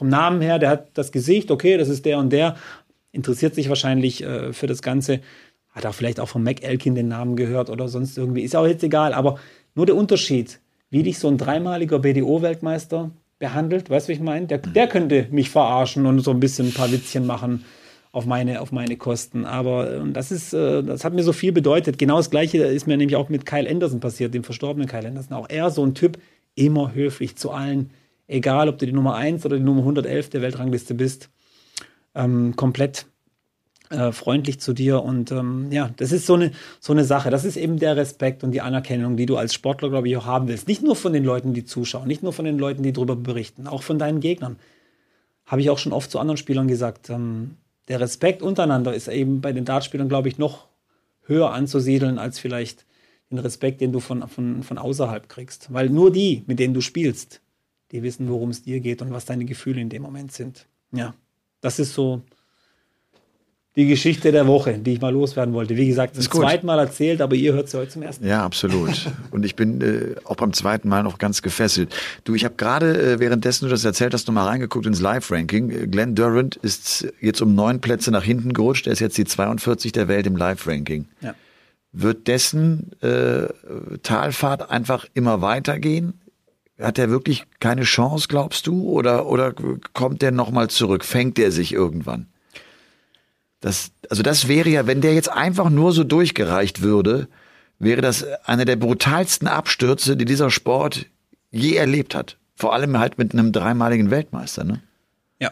[0.02, 2.56] Vom Namen her, der hat das Gesicht, okay, das ist der und der,
[3.12, 5.20] interessiert sich wahrscheinlich äh, für das Ganze,
[5.70, 8.66] hat auch vielleicht auch von Mac Elkin den Namen gehört oder sonst irgendwie, ist auch
[8.66, 9.38] jetzt egal, aber
[9.76, 14.48] nur der Unterschied, wie dich so ein dreimaliger BDO-Weltmeister behandelt, weißt du, was ich meine?
[14.48, 17.64] Der, der könnte mich verarschen und so ein bisschen ein paar Witzchen machen
[18.12, 19.46] auf meine, auf meine Kosten.
[19.46, 22.00] Aber äh, das ist, äh, das hat mir so viel bedeutet.
[22.00, 25.38] Genau das Gleiche ist mir nämlich auch mit Kyle Anderson passiert, dem verstorbenen Kyle Anderson.
[25.38, 26.18] Auch er so ein Typ,
[26.56, 27.92] immer höflich zu allen,
[28.32, 31.30] egal ob du die Nummer 1 oder die Nummer 111 der Weltrangliste bist.
[32.16, 33.06] Ähm, komplett
[33.90, 37.30] äh, freundlich zu dir und ähm, ja, das ist so eine, so eine Sache.
[37.30, 40.26] Das ist eben der Respekt und die Anerkennung, die du als Sportler, glaube ich, auch
[40.26, 40.68] haben willst.
[40.68, 43.68] Nicht nur von den Leuten, die zuschauen, nicht nur von den Leuten, die darüber berichten,
[43.68, 44.58] auch von deinen Gegnern.
[45.46, 47.10] Habe ich auch schon oft zu anderen Spielern gesagt.
[47.10, 47.58] Ähm,
[47.88, 50.68] der Respekt untereinander ist eben bei den Dartspielern, glaube ich, noch
[51.26, 52.86] höher anzusiedeln als vielleicht
[53.30, 55.74] den Respekt, den du von, von, von außerhalb kriegst.
[55.74, 57.42] Weil nur die, mit denen du spielst,
[57.92, 60.68] die wissen, worum es dir geht und was deine Gefühle in dem Moment sind.
[60.92, 61.14] Ja,
[61.62, 62.22] das ist so
[63.78, 65.78] die Geschichte der Woche, die ich mal loswerden wollte.
[65.78, 68.30] Wie gesagt, zum zweiten Mal erzählt, aber ihr hört sie heute zum ersten Mal.
[68.30, 69.10] Ja, absolut.
[69.32, 71.96] Und ich bin äh, auch beim zweiten Mal noch ganz gefesselt.
[72.26, 75.70] Du, ich habe gerade, äh, währenddessen du das erzählt hast, noch mal reingeguckt ins Live-Ranking.
[75.70, 78.88] Äh, Glenn Durant ist jetzt um neun Plätze nach hinten gerutscht.
[78.88, 81.08] Er ist jetzt die 42 der Welt im Live-Ranking.
[81.22, 81.34] Ja.
[81.94, 83.48] Wird dessen äh,
[84.04, 86.21] Talfahrt einfach immer weitergehen?
[86.82, 88.90] Hat er wirklich keine Chance, glaubst du?
[88.90, 89.54] Oder, oder
[89.94, 91.06] kommt der nochmal zurück?
[91.06, 92.28] Fängt er sich irgendwann?
[93.60, 97.28] Das, also das wäre ja, wenn der jetzt einfach nur so durchgereicht würde,
[97.78, 101.06] wäre das einer der brutalsten Abstürze, die dieser Sport
[101.52, 102.38] je erlebt hat.
[102.56, 104.82] Vor allem halt mit einem dreimaligen Weltmeister, ne?
[105.40, 105.52] Ja.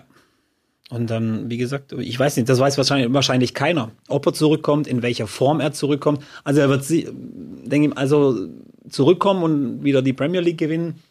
[0.89, 4.87] Und dann, wie gesagt, ich weiß nicht, das weiß wahrscheinlich, wahrscheinlich keiner, ob er zurückkommt,
[4.87, 6.23] in welcher Form er zurückkommt.
[6.43, 8.47] Also er wird, denke ich, also
[8.89, 11.01] zurückkommen und wieder die Premier League gewinnen,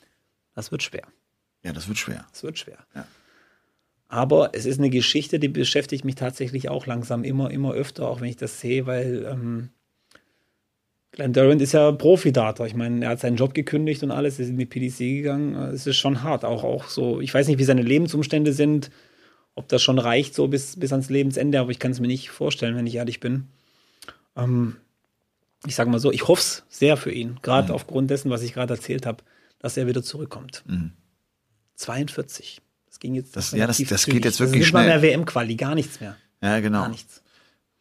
[0.58, 1.06] das wird schwer.
[1.62, 2.26] Ja, das wird schwer.
[2.32, 2.78] Das wird schwer.
[2.94, 3.06] Ja.
[4.08, 8.20] Aber es ist eine Geschichte, die beschäftigt mich tatsächlich auch langsam immer, immer öfter, auch
[8.20, 9.68] wenn ich das sehe, weil ähm,
[11.12, 12.66] Glenn Durant ist ja Profidater.
[12.66, 15.54] Ich meine, er hat seinen Job gekündigt und alles, ist in die PDC gegangen.
[15.54, 17.20] Es ist schon hart, auch, auch so.
[17.20, 18.90] Ich weiß nicht, wie seine Lebensumstände sind,
[19.54, 22.30] ob das schon reicht, so bis, bis ans Lebensende, aber ich kann es mir nicht
[22.30, 23.46] vorstellen, wenn ich ehrlich bin.
[24.36, 24.76] Ähm,
[25.66, 28.54] ich sage mal so, ich hoffe es sehr für ihn, gerade aufgrund dessen, was ich
[28.54, 29.22] gerade erzählt habe,
[29.58, 30.64] dass er wieder zurückkommt.
[31.76, 32.60] 42.
[32.86, 35.00] Das ging jetzt Das- ja, das- das geht jetzt Das wirklich ist nicht mal schnell.
[35.00, 36.16] mehr WM-Quali, gar nichts mehr.
[36.42, 36.82] Ja, genau.
[36.82, 37.22] Gar nichts.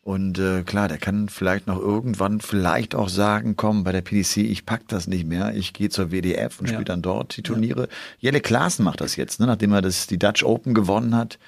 [0.01, 4.37] Und äh, klar, der kann vielleicht noch irgendwann vielleicht auch sagen, komm, bei der PDC,
[4.37, 6.73] ich pack das nicht mehr, ich gehe zur WDF und Ja.
[6.73, 7.89] spiele dann dort die Turniere.
[8.17, 11.39] Jelle Klaassen macht das jetzt, ne, nachdem er das, die Dutch Open gewonnen hat.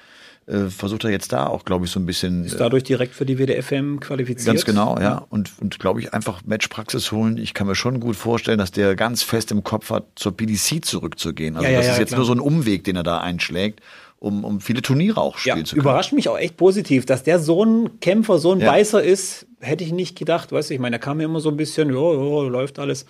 [0.50, 2.44] Äh, versucht er jetzt da auch, glaube ich, so ein bisschen.
[2.44, 4.46] Ist dadurch direkt für die WDFM qualifiziert.
[4.46, 5.24] Ganz genau, ja.
[5.30, 7.38] Und, und glaube ich, einfach Matchpraxis holen.
[7.38, 10.84] Ich kann mir schon gut vorstellen, dass der ganz fest im Kopf hat, zur PDC
[10.84, 11.56] zurückzugehen.
[11.56, 12.18] Also Ja, ja, das ja, ist jetzt klar.
[12.18, 13.80] nur so ein Umweg, den er da einschlägt,
[14.18, 15.82] um, um viele Turniere auch ja, spielen zu können.
[15.86, 18.70] überrascht mich auch echt positiv, dass der so ein Kämpfer, so ein Ja.
[18.70, 20.52] Beißer ist, hätte ich nicht gedacht.
[20.52, 23.06] Weißt du, ich meine, er kam mir immer so ein bisschen, ja, ja, läuft alles.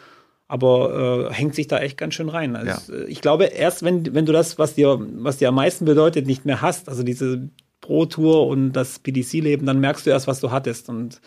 [0.51, 2.57] Aber äh, hängt sich da echt ganz schön rein.
[2.57, 5.85] Also, äh, Ich glaube, erst wenn, wenn du das, was dir, was dir am meisten
[5.85, 7.49] bedeutet, nicht mehr hast, also diese
[7.81, 10.89] Pro-Tour und das PDC-Leben, dann merkst du erst, was du hattest.
[10.89, 11.21] Und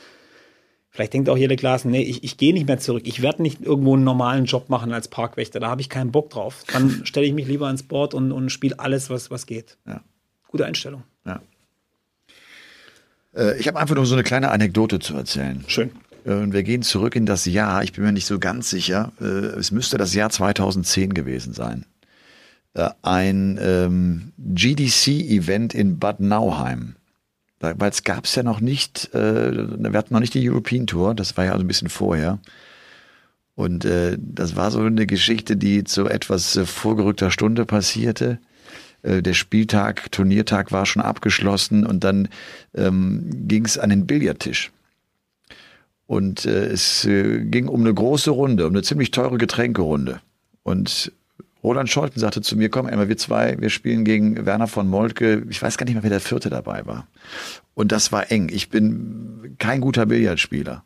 [0.89, 3.03] vielleicht denkt auch jeder Klasse, nee, ich, ich gehe nicht mehr zurück.
[3.05, 5.61] Ich werde nicht irgendwo einen normalen Job machen als Parkwächter.
[5.61, 6.65] Da habe ich keinen Bock drauf.
[6.73, 9.77] Dann stelle ich mich lieber ans Board und, und spiele alles, was, was geht.
[9.87, 10.01] Ja.
[10.49, 11.03] Gute Einstellung.
[11.25, 11.41] Ja.
[13.33, 15.63] Äh, Ich habe einfach nur so eine kleine Anekdote zu erzählen.
[15.67, 15.91] Schön.
[16.25, 19.11] Äh, Und wir gehen zurück in das Jahr, ich bin mir nicht so ganz sicher,
[19.21, 21.85] äh, es müsste das Jahr 2010 gewesen sein.
[22.73, 26.95] Äh, Ein ähm, GDC-Event in Bad Nauheim.
[27.59, 31.15] Weil es gab es ja noch nicht, äh, wir hatten noch nicht die European Tour,
[31.15, 32.39] das war ja also ein bisschen vorher.
[33.55, 38.39] Und äh, das war so eine Geschichte, die zu etwas äh, vorgerückter Stunde passierte.
[39.05, 42.29] Der Spieltag, Turniertag war schon abgeschlossen und dann
[42.73, 44.71] ähm, ging es an den Billardtisch.
[46.07, 50.21] Und äh, es äh, ging um eine große Runde, um eine ziemlich teure Getränkerunde.
[50.63, 51.11] Und
[51.63, 55.45] Roland Scholten sagte zu mir, komm, Emma, wir zwei, wir spielen gegen Werner von Moltke.
[55.49, 57.07] Ich weiß gar nicht mehr, wer der Vierte dabei war.
[57.73, 58.49] Und das war eng.
[58.51, 60.83] Ich bin kein guter Billardspieler.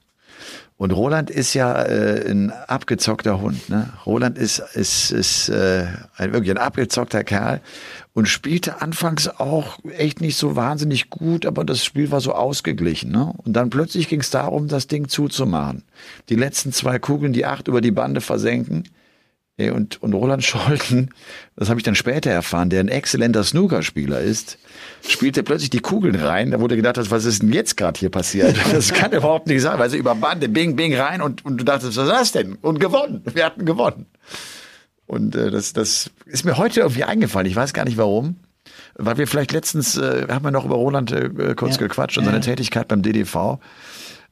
[0.77, 3.67] Und Roland ist ja äh, ein abgezockter Hund.
[3.67, 3.91] Ne?
[4.05, 7.61] Roland ist, ist, ist äh, ein, wirklich ein abgezockter Kerl
[8.13, 13.11] und spielte anfangs auch echt nicht so wahnsinnig gut, aber das Spiel war so ausgeglichen.
[13.11, 13.33] Ne?
[13.37, 15.83] Und dann plötzlich ging es darum, das Ding zuzumachen.
[16.29, 18.83] Die letzten zwei Kugeln, die acht über die Bande versenken.
[19.57, 21.09] Und, und Roland Scholten,
[21.55, 24.59] das habe ich dann später erfahren, der ein exzellenter Snookerspieler ist,
[25.07, 26.51] spielte plötzlich die Kugeln rein.
[26.51, 28.55] Da wurde gedacht, was ist denn jetzt gerade hier passiert?
[28.71, 31.63] Das kann überhaupt nicht sein, weil sie über Bande, bing, bing rein und, und du
[31.63, 32.55] dachtest, was ist das denn?
[32.55, 33.21] Und gewonnen.
[33.33, 34.05] Wir hatten gewonnen.
[35.05, 37.47] Und äh, das, das ist mir heute irgendwie eingefallen.
[37.47, 38.37] Ich weiß gar nicht warum.
[38.95, 41.87] Weil wir vielleicht letztens, äh, haben wir noch über Roland äh, kurz Ja.
[41.87, 43.59] gequatscht und seine Tätigkeit beim DDV.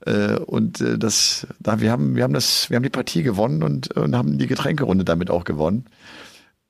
[0.06, 3.64] Äh, und äh, das, da wir haben, wir haben das, wir haben die Partie gewonnen
[3.64, 5.86] und, und haben die Getränkerunde damit auch gewonnen.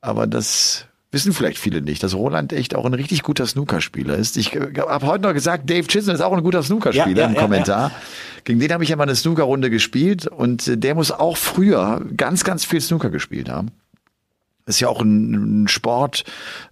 [0.02, 0.86] Aber das
[1.16, 4.38] wissen vielleicht viele nicht, dass Roland echt auch ein richtig guter Snookerspieler ist.
[4.38, 7.34] Ich habe heute noch gesagt, Dave Chisholm ist auch ein guter Snookerspieler Ja, ja, im
[7.34, 7.92] ja, Kommentar.
[8.44, 12.02] Gegen den habe ich ja mal eine Snookerrunde gespielt und äh, der muss auch früher
[12.16, 13.72] ganz, ganz viel Snooker gespielt haben.
[14.68, 16.26] Ist ja auch ein, Sport,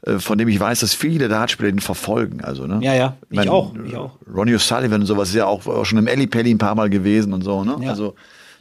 [0.06, 2.42] äh, von dem ich weiß, dass viele Dartspieler den verfolgen.
[2.42, 2.80] Also, ne?
[2.82, 4.18] Ja, ja, ich mein, auch, ich auch.
[4.32, 7.34] Ronnie O'Sullivan und sowas ist ja auch, schon im Alley Pally ein paar Mal gewesen
[7.34, 7.64] und so.
[7.64, 7.78] Ne?
[7.82, 7.90] Ja.
[7.90, 8.16] Also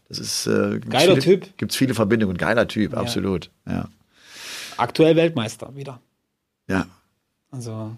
[0.09, 1.57] das ist äh, gibt's Geiler viele, Typ.
[1.57, 2.37] Gibt's viele Verbindungen.
[2.37, 3.51] Geiler Typ, absolut.
[3.67, 3.89] Ja,
[4.77, 6.01] Aktuell Weltmeister wieder.
[6.69, 6.87] ja.
[7.51, 7.91] Also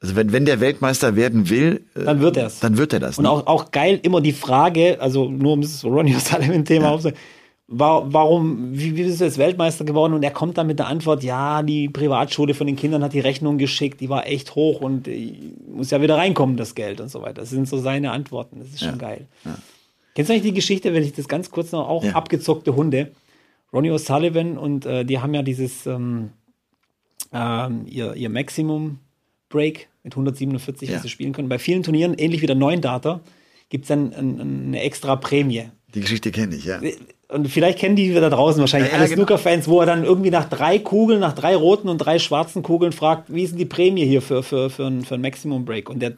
[0.00, 2.60] Also wenn wenn der Weltmeister werden will, äh, Dann wird er's.
[2.60, 3.18] Dann wird er das.
[3.18, 3.30] Und ne?
[3.30, 6.90] auch, auch geil immer die Frage, also nur um das Ronnie O'Sullivan-Thema Ja.
[6.90, 7.18] aufzunehmen,
[7.72, 10.12] war, warum, wie, wie bist du jetzt Weltmeister geworden?
[10.12, 13.20] Und er kommt dann mit der Antwort, ja, die Privatschule von den Kindern hat die
[13.20, 15.32] Rechnung geschickt, die war echt hoch und äh,
[15.72, 17.42] muss ja wieder reinkommen, das Geld und so weiter.
[17.42, 19.26] Das sind so seine Antworten, das ist schon geil.
[20.16, 22.12] Kennst du eigentlich die Geschichte, wenn ich das ganz kurz noch, auch Ja.
[22.14, 23.12] abgezockte Hunde,
[23.72, 26.30] Ronnie O'Sullivan und äh, die haben ja dieses, ähm,
[27.32, 28.98] ähm, ihr, ihr Maximum
[29.48, 30.96] Break mit 147, Ja.
[30.96, 31.48] was sie spielen können.
[31.48, 33.20] Bei vielen Turnieren, ähnlich wie der neuen Data,
[33.68, 35.64] gibt es dann ein, ein, eine extra Prämie.
[35.94, 36.80] Die Geschichte kenne ich, ja.
[37.28, 39.24] Und vielleicht kennen die da draußen wahrscheinlich Ja, ja, alle genau.
[39.26, 42.92] Snooker-Fans, wo er dann irgendwie nach drei Kugeln, nach drei roten und drei schwarzen Kugeln
[42.92, 45.88] fragt, wie ist denn die Prämie hier für, für, für, ein, für ein Maximum Break?
[45.90, 46.16] Und der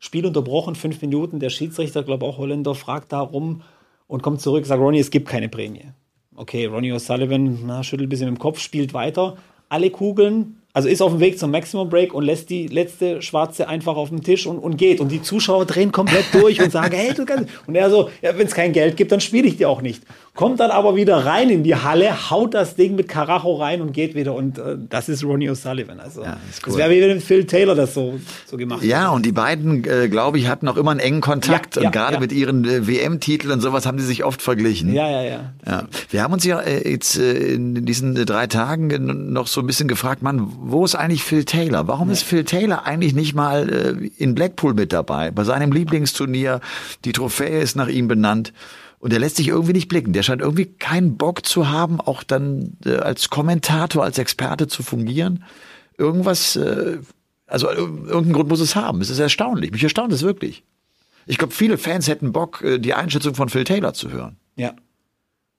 [0.00, 3.62] Spiel unterbrochen, fünf Minuten, der Schiedsrichter, glaube auch Holländer, fragt da rum
[4.06, 5.86] und kommt zurück, sagt Ronnie, es gibt keine Prämie.
[6.38, 9.36] Okay, Ronnie O'Sullivan na, schüttelt ein bisschen im Kopf, spielt weiter.
[9.68, 13.66] Alle Kugeln, also ist auf dem Weg zum Maximum Break und lässt die letzte schwarze
[13.66, 15.00] einfach auf dem Tisch und, und geht.
[15.00, 17.48] Und die Zuschauer drehen komplett durch und sagen, hey, du kannst.
[17.66, 20.04] Und er so, ja, wenn es kein Geld gibt, dann spiele ich dir auch nicht.
[20.38, 23.90] Kommt dann aber wieder rein in die Halle, haut das Ding mit Karacho rein und
[23.92, 24.36] geht wieder.
[24.36, 25.98] Und äh, das ist Ronnie O'Sullivan.
[25.98, 26.78] Also, Ja, ist das cool.
[26.78, 28.86] wäre wie wenn Phil Taylor das so, so gemacht hat.
[28.86, 31.74] Ja, und die beiden, äh, glaube ich, hatten auch immer einen engen Kontakt.
[31.74, 34.92] Ja, ja, und gerade mit ihren äh, WM-Titeln und sowas haben sie sich oft verglichen.
[34.94, 35.52] Ja, ja, ja.
[35.66, 35.82] Ja.
[36.08, 39.88] Wir haben uns ja äh, jetzt äh, in diesen drei Tagen noch so ein bisschen
[39.88, 41.88] gefragt, Mann, wo ist eigentlich Phil Taylor?
[41.88, 45.32] Warum ist Phil Taylor eigentlich nicht mal äh, in Blackpool mit dabei?
[45.32, 46.60] Bei seinem Lieblingsturnier,
[47.04, 48.52] die Trophäe ist nach ihm benannt.
[48.98, 50.12] Und er lässt sich irgendwie nicht blicken.
[50.12, 54.82] Der scheint irgendwie keinen Bock zu haben, auch dann äh, als Kommentator, als Experte zu
[54.82, 55.44] fungieren.
[55.96, 56.98] Irgendwas, äh,
[57.46, 59.00] also äh, irgendeinen Grund muss es haben.
[59.00, 59.70] Es ist erstaunlich.
[59.70, 60.64] Mich erstaunt es wirklich.
[61.26, 64.36] Ich glaube, viele Fans hätten Bock, äh, die Einschätzung von Phil Taylor zu hören.
[64.56, 64.74] Ja.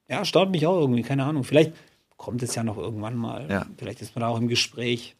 [0.10, 1.44] Ja, erstaunt mich auch irgendwie, keine Ahnung.
[1.44, 1.74] Vielleicht
[2.18, 3.48] kommt es ja noch irgendwann mal.
[3.50, 3.66] Ja.
[3.78, 5.16] Vielleicht ist man da auch im Gespräch.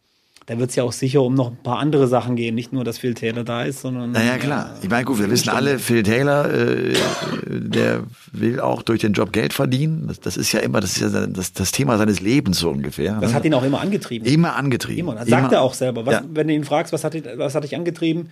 [0.50, 2.56] Da wird es ja auch sicher um noch ein paar andere Sachen gehen.
[2.56, 4.10] Nicht nur, dass Phil Taylor da ist, sondern.
[4.10, 4.74] Naja, klar.
[4.82, 6.92] Ich meine, gut, wir wissen alle, Phil Taylor, äh,
[7.46, 10.08] der will auch durch den Job Geld verdienen.
[10.08, 13.18] Das, das ist ja immer, das ist ja das, das Thema seines Lebens so ungefähr.
[13.20, 13.36] Das ne?
[13.36, 14.26] hat ihn auch immer angetrieben.
[14.26, 14.98] Immer angetrieben.
[14.98, 15.14] Immer.
[15.14, 15.52] Das sagt Immer.
[15.52, 16.04] er auch selber.
[16.04, 16.22] Was, Ja.
[16.28, 18.30] Wenn du ihn fragst, was hat, dich- was hat dich angetrieben?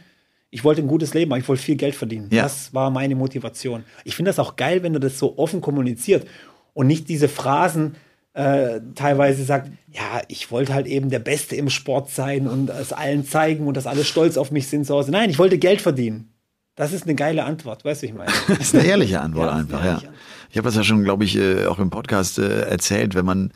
[0.51, 2.27] Ich wollte ein gutes Leben, machen, ich wollte viel Geld verdienen.
[2.33, 2.43] Ja.
[2.43, 3.85] Das war meine Motivation.
[4.03, 6.27] Ich finde das auch geil, wenn er das so offen kommuniziert
[6.75, 7.95] und nicht diese Phrasen
[8.39, 12.93] äh, teilweise sagt, ja, ich wollte halt eben der Beste im Sport sein und es
[12.93, 15.11] allen zeigen und dass alle stolz auf mich sind zu Hause.
[15.11, 16.33] Nein, ich wollte Geld verdienen.
[16.77, 18.31] Das ist eine geile Antwort, weißt du, ich meine.
[18.47, 19.93] Das ist eine ehrliche Antwort Ja, einfach, eine ja.
[19.95, 20.27] ehrliche Antwort.
[20.51, 23.51] Ich habe das ja schon, glaube ich, äh, auch im Podcast äh, erzählt, wenn man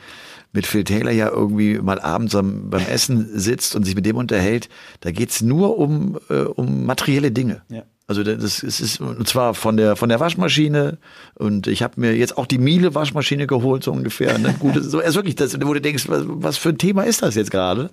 [0.53, 4.17] mit Phil Taylor ja irgendwie mal abends am, beim Essen sitzt und sich mit dem
[4.17, 4.69] unterhält,
[5.01, 7.63] da geht's nur um, äh, um materielle Dinge.
[7.69, 7.85] Ja.
[8.09, 10.99] Also das ist, ist und zwar von der von der Waschmaschine
[11.35, 14.37] und ich habe mir jetzt auch die Miele Waschmaschine geholt so ungefähr.
[14.39, 14.55] Ne?
[14.59, 17.37] Gut, so also wirklich, das, wo du denkst, was, was für ein Thema ist das
[17.37, 17.91] jetzt gerade?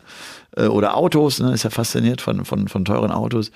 [0.58, 1.54] Äh, Oder Autos, ne?
[1.54, 3.52] ist ja fasziniert von von von teuren Autos.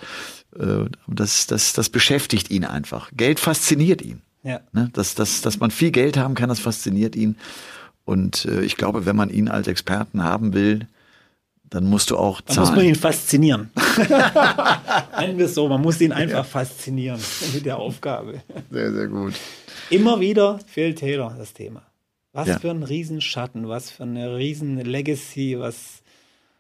[0.58, 3.10] Äh, Das das das beschäftigt ihn einfach.
[3.18, 4.22] Geld fasziniert ihn.
[4.44, 4.62] Ja.
[4.74, 4.90] Ne?
[4.94, 7.36] Dass, dass, dass man viel Geld haben kann, das fasziniert ihn.
[8.06, 10.88] Und äh, ich glaube, wenn man ihn als Experten haben will,
[11.64, 12.88] dann musst du auch Da muss man zahlen.
[12.90, 13.72] ihn faszinieren.
[15.20, 17.20] Nennen wir es so, man muss ihn einfach faszinieren
[17.54, 18.42] mit der Aufgabe.
[18.70, 19.34] Sehr, sehr gut.
[19.90, 21.82] Immer wieder Phil Taylor das Thema.
[22.32, 22.60] Was Ja.
[22.60, 26.02] für ein Riesenschatten, was für eine riesen Legacy, was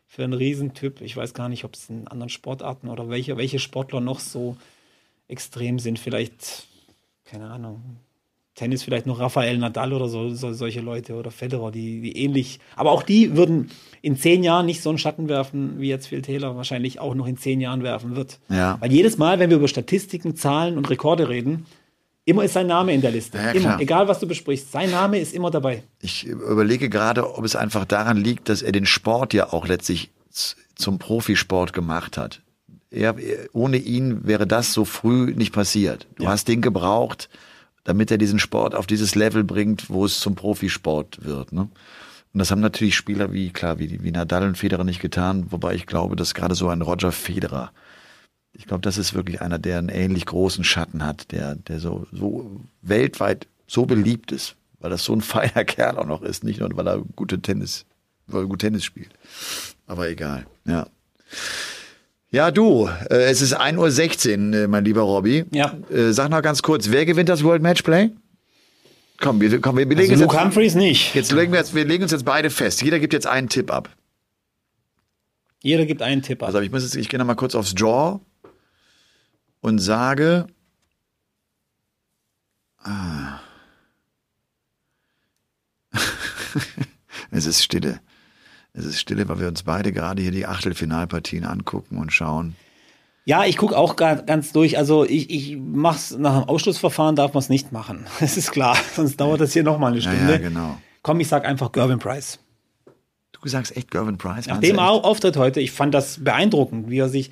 [0.07, 1.01] für ein Riesentyp.
[1.01, 4.55] Ich weiß gar nicht, ob es in anderen Sportarten oder welche, welche Sportler noch so
[5.27, 5.97] extrem sind.
[5.99, 6.67] Vielleicht,
[7.25, 7.81] keine Ahnung,
[8.55, 12.59] Tennis vielleicht noch Rafael Nadal oder so, so solche Leute oder Federer, die, die ähnlich,
[12.75, 16.21] aber auch die würden in zehn Jahren nicht so einen Schatten werfen, wie jetzt Phil
[16.21, 18.39] Taylor wahrscheinlich auch noch in zehn Jahren werfen wird.
[18.49, 18.77] Ja.
[18.79, 21.65] Weil jedes Mal, wenn wir über Statistiken, Zahlen und Rekorde reden,
[22.25, 23.37] immer ist sein Name in der Liste.
[23.37, 23.59] Ja, immer.
[23.59, 23.81] klar.
[23.81, 24.71] Egal, was du besprichst.
[24.71, 25.83] Sein Name ist immer dabei.
[25.99, 30.11] Ich überlege gerade, ob es einfach daran liegt, dass er den Sport ja auch letztlich
[30.75, 32.41] zum Profisport gemacht hat.
[32.91, 33.15] Er,
[33.53, 36.07] ohne ihn wäre das so früh nicht passiert.
[36.17, 37.29] Du hast den gebraucht,
[37.83, 41.51] damit er diesen Sport auf dieses Level bringt, wo es zum Profisport wird.
[41.51, 41.69] Ne?
[42.33, 45.75] Und das haben natürlich Spieler wie, klar, wie, wie Nadal und Federer nicht getan, wobei
[45.75, 47.71] ich glaube, dass gerade so ein Roger Federer,
[48.53, 52.07] ich glaube, das ist wirklich einer, der einen ähnlich großen Schatten hat, der, der so,
[52.11, 56.59] so weltweit so beliebt ist, weil das so ein feiner Kerl auch noch ist, nicht
[56.59, 57.85] nur, weil er gute Tennis,
[58.27, 59.11] weil er gut Tennis spielt.
[59.85, 60.87] Aber egal, ja.
[62.33, 65.45] Ja, du, äh, es ist 1.16 Uhr, äh, mein lieber Robby.
[65.51, 65.77] Ja.
[65.91, 68.09] Äh, sag noch ganz kurz, wer gewinnt das World Matchplay?
[69.19, 71.13] Komm, wir, komm, wir, legen Also uns Luke jetzt, Humphreys nicht.
[71.13, 72.81] jetzt legen wir jetzt, wir legen uns jetzt beide fest.
[72.81, 73.87] Jeder gibt jetzt einen Tipp ab.
[75.61, 76.47] Jeder gibt einen Tipp ab.
[76.47, 78.19] Also ich muss jetzt, ich gehe noch mal kurz aufs Draw
[79.61, 80.47] und sage.
[82.79, 83.41] Ah.
[87.29, 87.99] es ist Stille.
[88.73, 92.55] Es ist Stille, weil wir uns beide gerade hier die Achtelfinalpartien angucken und schauen.
[93.25, 94.77] Ja, ich gucke auch ga- ganz durch.
[94.77, 98.05] Also ich, ich mach's nach dem Ausschlussverfahren darf man es nicht machen.
[98.19, 98.75] Das ist klar.
[98.95, 100.33] Sonst dauert das hier nochmal eine Ja, Stunde.
[100.33, 100.77] ja, genau.
[101.03, 102.39] Komm, ich sag einfach Gervin Price.
[103.41, 104.47] Du sagst echt Gervin Price?
[104.47, 107.29] Nach dem Auftritt heute, ich fand das beeindruckend, wie er sich.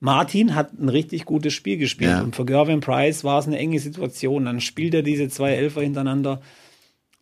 [0.00, 2.20] Martin hat ein richtig gutes Spiel gespielt Ja.
[2.20, 4.44] und für Gervin Price war es eine enge Situation.
[4.44, 6.42] Dann spielt er diese zwei Elfer hintereinander.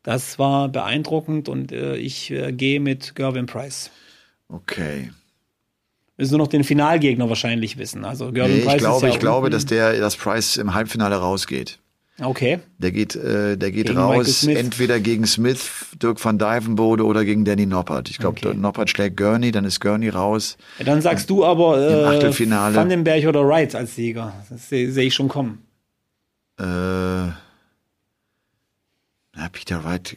[0.05, 3.91] Das war beeindruckend und äh, ich äh, gehe mit Gervin Price.
[4.49, 5.11] Okay.
[6.17, 8.05] Müssen nur noch den Finalgegner wahrscheinlich wissen.
[8.05, 11.17] Also Gervin Nee, Price ich glaube, ja ich glaube, dass der, dass Price im Halbfinale
[11.17, 11.79] rausgeht.
[12.23, 12.61] Okay.
[12.79, 17.45] Der geht, äh, der geht Gegen raus, entweder gegen Smith, Dirk van Dijvenbode oder gegen
[17.45, 18.09] Danny Noppert.
[18.09, 18.57] Ich glaube, Okay.
[18.57, 20.57] Noppert schlägt Gurney, dann ist Gurney raus.
[20.79, 22.77] Ja, dann sagst du aber äh, Achtelfinale.
[22.77, 24.33] Vandenberg oder Wright als Sieger.
[24.49, 25.65] Das sehe seh ich schon kommen.
[26.61, 27.33] Äh,
[29.35, 30.17] na, Peter Wright,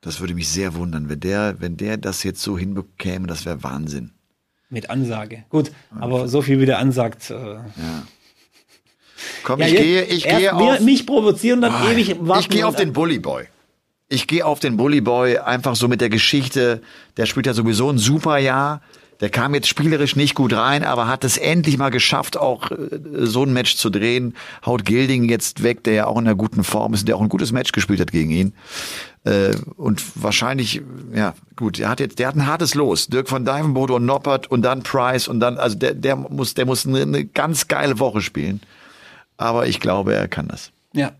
[0.00, 3.62] das würde mich sehr wundern, wenn der, wenn der das jetzt so hinbekäme, das wäre
[3.62, 4.12] Wahnsinn.
[4.70, 5.44] Mit Ansage.
[5.48, 7.30] Gut, aber so viel wie der ansagt.
[7.30, 7.62] Äh, Ja.
[9.42, 12.40] Komm, ja, ich gehe, ich gehe auf, mich provozieren, dann ewig warten.
[12.40, 13.44] ich gehe auf den Bully Boy.
[14.08, 16.80] Ich gehe auf den Bully Boy einfach so mit der Geschichte.
[17.16, 18.80] Der spielt ja sowieso ein super Jahr.
[19.20, 22.76] Der kam jetzt spielerisch nicht gut rein, aber hat es endlich mal geschafft, auch äh,
[23.00, 24.34] so ein Match zu drehen.
[24.64, 27.28] Haut Gilding jetzt weg, der ja auch in einer guten Form ist, der auch ein
[27.28, 28.54] gutes Match gespielt hat gegen ihn.
[29.24, 30.80] Äh, und wahrscheinlich,
[31.14, 33.08] ja, gut, er hat jetzt, der hat ein hartes Los.
[33.08, 36.64] Dirk von Dijvenbode und Noppert und dann Price und dann, also der, der muss, der
[36.64, 38.60] muss eine, eine ganz geile Woche spielen.
[39.36, 40.70] Aber ich glaube, er kann das.
[40.92, 41.12] Ja.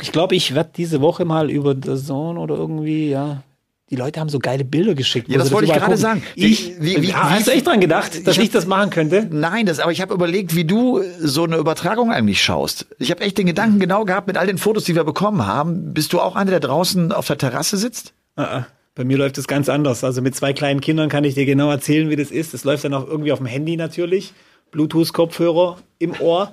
[0.00, 3.42] Ich glaube, ich werde diese Woche mal über The Zone oder irgendwie, ja.
[3.90, 5.28] Die Leute haben so geile Bilder geschickt.
[5.28, 6.20] Ja, das wollte ich überall gerade gucken.
[6.20, 6.22] sagen.
[6.34, 8.66] Wie- Ich, wie- wie- Ja, hast wie- du echt dran gedacht, dass Ich ich, das
[8.66, 9.28] machen könnte?
[9.30, 12.86] Nein, das, aber ich habe überlegt, wie du so eine Übertragung eigentlich schaust.
[12.98, 15.94] Ich habe echt den Gedanken genau gehabt mit all den Fotos, die wir bekommen haben.
[15.94, 18.12] Bist du auch einer, der draußen auf der Terrasse sitzt?
[18.34, 18.64] Ah,
[18.96, 20.02] Bei mir läuft es ganz anders.
[20.04, 22.54] Also mit zwei kleinen Kindern kann ich dir genau erzählen, wie das ist.
[22.54, 24.32] Es läuft dann auch irgendwie auf dem Handy natürlich.
[24.72, 26.52] Bluetooth-Kopfhörer im Ohr.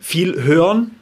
[0.00, 0.92] Viel hören.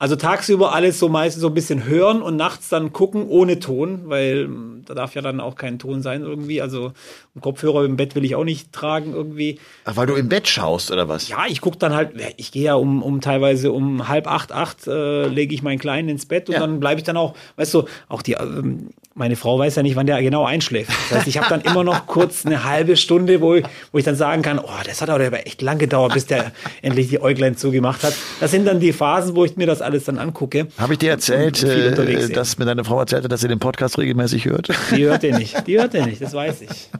[0.00, 4.02] Also tagsüber alles so meistens so ein bisschen hören und nachts dann gucken ohne Ton,
[4.04, 6.62] weil mm, da darf ja dann auch kein Ton sein irgendwie.
[6.62, 6.92] Also
[7.40, 9.58] Kopfhörer im Bett will ich auch nicht tragen irgendwie.
[9.84, 11.28] Ach, weil du im Bett schaust oder was?
[11.28, 14.86] Ja, ich guck dann halt, ich gehe ja um, um teilweise um halb acht, acht
[14.86, 16.60] äh, lege ich meinen Kleinen ins Bett und Ja.
[16.60, 19.96] dann bleibe ich dann auch, weißt du, auch die, ähm, meine Frau weiß ja nicht,
[19.96, 20.90] wann der genau einschläft.
[21.10, 24.04] Das heißt, ich habe dann immer noch kurz eine halbe Stunde, wo ich, wo ich
[24.04, 26.52] dann sagen kann, oh, das hat aber echt lang gedauert, bis der
[26.82, 28.14] endlich die Äuglein zugemacht hat.
[28.40, 30.68] Das sind dann die Phasen, wo ich mir das alles dann angucke.
[30.78, 33.98] Habe ich dir erzählt, äh, dass mir deine Frau erzählt hat, dass sie den Podcast
[33.98, 34.68] regelmäßig hört?
[34.94, 35.66] Die hört er nicht.
[35.66, 36.90] Die hört er nicht, das weiß ich.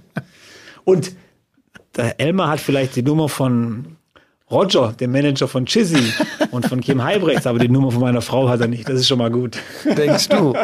[0.84, 1.12] Und
[1.96, 3.96] der Elmar hat vielleicht die Nummer von
[4.50, 6.12] Roger, dem Manager von Chizzy
[6.50, 8.88] und von Kim Heibrechts, aber die Nummer von meiner Frau hat er nicht.
[8.88, 9.58] Das ist schon mal gut.
[9.84, 10.54] Denkst du?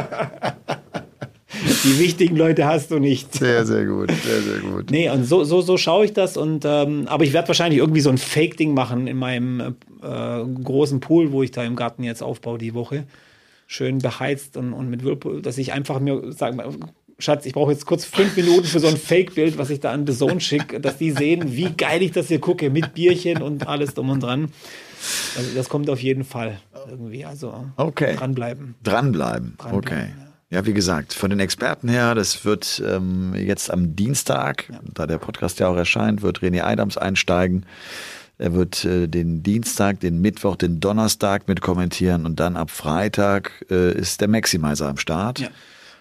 [1.84, 3.34] Die wichtigen Leute hast du nicht.
[3.34, 4.90] Sehr, sehr gut, sehr, sehr gut.
[4.90, 6.36] Nee, und so, so, so schaue ich das.
[6.36, 11.00] Und, ähm, aber ich werde wahrscheinlich irgendwie so ein Fake-Ding machen in meinem äh, großen
[11.00, 13.04] Pool, wo ich da im Garten jetzt aufbaue die Woche.
[13.66, 16.62] Schön beheizt und, und mit Whirlpool, dass ich einfach mir sage,
[17.18, 20.06] Schatz, ich brauche jetzt kurz fünf Minuten für so ein Fake-Bild, was ich da an
[20.06, 23.66] The Zone schicke, dass die sehen, wie geil ich das hier gucke, mit Bierchen und
[23.66, 24.48] alles drum und dran.
[25.36, 26.58] Also das kommt auf jeden Fall
[26.90, 27.24] irgendwie.
[27.24, 28.16] Also Okay.
[28.16, 28.74] dranbleiben.
[28.82, 29.54] Dranbleiben.
[29.58, 30.06] Dranbleiben, Okay.
[30.54, 35.18] Ja, wie gesagt, von den Experten her, das wird ähm, jetzt am Dienstag, da der
[35.18, 37.66] Podcast ja auch erscheint, wird René Adams einsteigen.
[38.38, 43.64] Er wird äh, den Dienstag, den Mittwoch, den Donnerstag mit kommentieren und dann ab Freitag
[43.68, 45.40] äh, ist der Maximizer am Start.
[45.40, 45.48] Ja.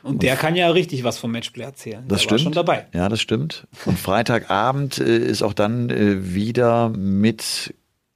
[0.04, 2.04] Und der kann ja richtig was vom Matchplay erzählen.
[2.08, 2.32] Das der stimmt.
[2.32, 2.86] War schon dabei.
[2.94, 3.66] Ja, das stimmt.
[3.86, 7.74] Und Freitagabend äh, ist auch dann äh, wieder mit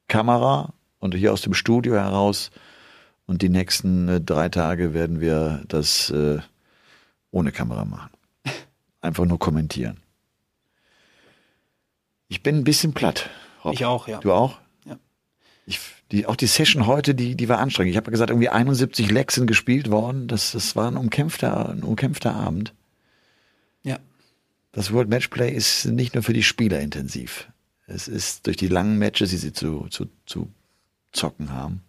[0.07, 2.51] Kamera und hier aus dem Studio heraus.
[3.28, 6.39] Und die nächsten äh, drei Tage werden wir das äh,
[7.30, 8.11] ohne Kamera machen.
[9.01, 9.99] Einfach nur kommentieren.
[12.30, 13.30] Ich bin ein bisschen platt.
[13.63, 13.73] Rob.
[13.73, 14.19] Ich auch, ja.
[14.19, 14.57] Du auch?
[14.86, 14.97] Ja.
[15.65, 15.80] Ich,
[16.11, 17.91] die, auch die Session heute, die, die war anstrengend.
[17.91, 20.28] Ich habe ja gesagt, irgendwie 71 Lecks sind gespielt worden.
[20.28, 22.73] Das, das war ein umkämpfter, ein umkämpfter Abend.
[23.84, 23.99] Ja.
[24.71, 27.49] Das World Matchplay ist nicht nur für die Spieler intensiv.
[27.88, 30.49] Es ist durch die langen Matches, die sie zu, zu, zu
[31.11, 31.84] zocken haben.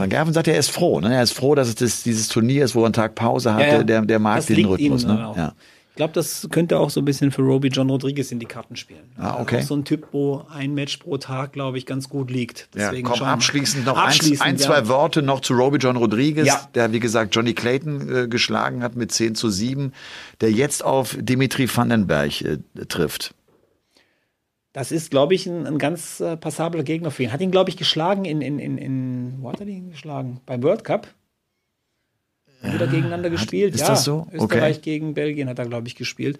[0.00, 1.00] Van Gerven sagt, er ist froh.
[1.00, 1.14] Ne?
[1.14, 3.66] Er ist froh, dass es das, dieses Turnier ist, wo er einen Tag Pause hatte.
[3.66, 3.82] Ja, ja.
[3.82, 5.04] Der, der mag Das den Rhythmus.
[5.04, 5.26] Ne?
[5.28, 5.36] auch.
[5.36, 5.52] Ja.
[5.90, 8.76] Ich glaube, das könnte auch so ein bisschen für Roby John Rodriguez in die Karten
[8.76, 9.02] spielen.
[9.18, 9.58] Ah, okay.
[9.58, 12.68] Auch so ein Typ, wo ein Match pro Tag, glaube ich, ganz gut liegt.
[12.74, 13.32] Ja, Deswegen komm, schauen wir.
[13.32, 14.66] abschließend noch Abschließend, ein, ein ja.
[14.66, 16.66] zwei Worte noch zu Roby John Rodriguez, Ja.
[16.74, 19.92] der, wie gesagt, Johnny Clayton äh, geschlagen hat mit 10 zu 7,
[20.40, 23.34] der jetzt auf Dimitri Vandenberg äh, trifft.
[24.72, 27.32] Das ist, glaube ich, ein, ein ganz äh, passabler Gegner für ihn.
[27.32, 30.40] Hat ihn, glaube ich, geschlagen in, in, in, in, wo hat er ihn geschlagen?
[30.46, 31.08] Beim World Cup?
[32.62, 33.74] Haben Wieder gegeneinander gespielt.
[33.74, 34.28] ist ja, das so?
[34.32, 34.82] Österreich Okay.
[34.82, 36.38] gegen Belgien hat er, glaube ich, gespielt.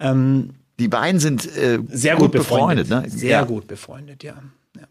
[0.00, 2.88] Ähm, Die beiden sind äh, sehr gut, befreundet.
[2.88, 3.04] ne?
[3.08, 3.44] Sehr ja.
[3.44, 4.34] gut befreundet, ja.
[4.76, 4.82] ja.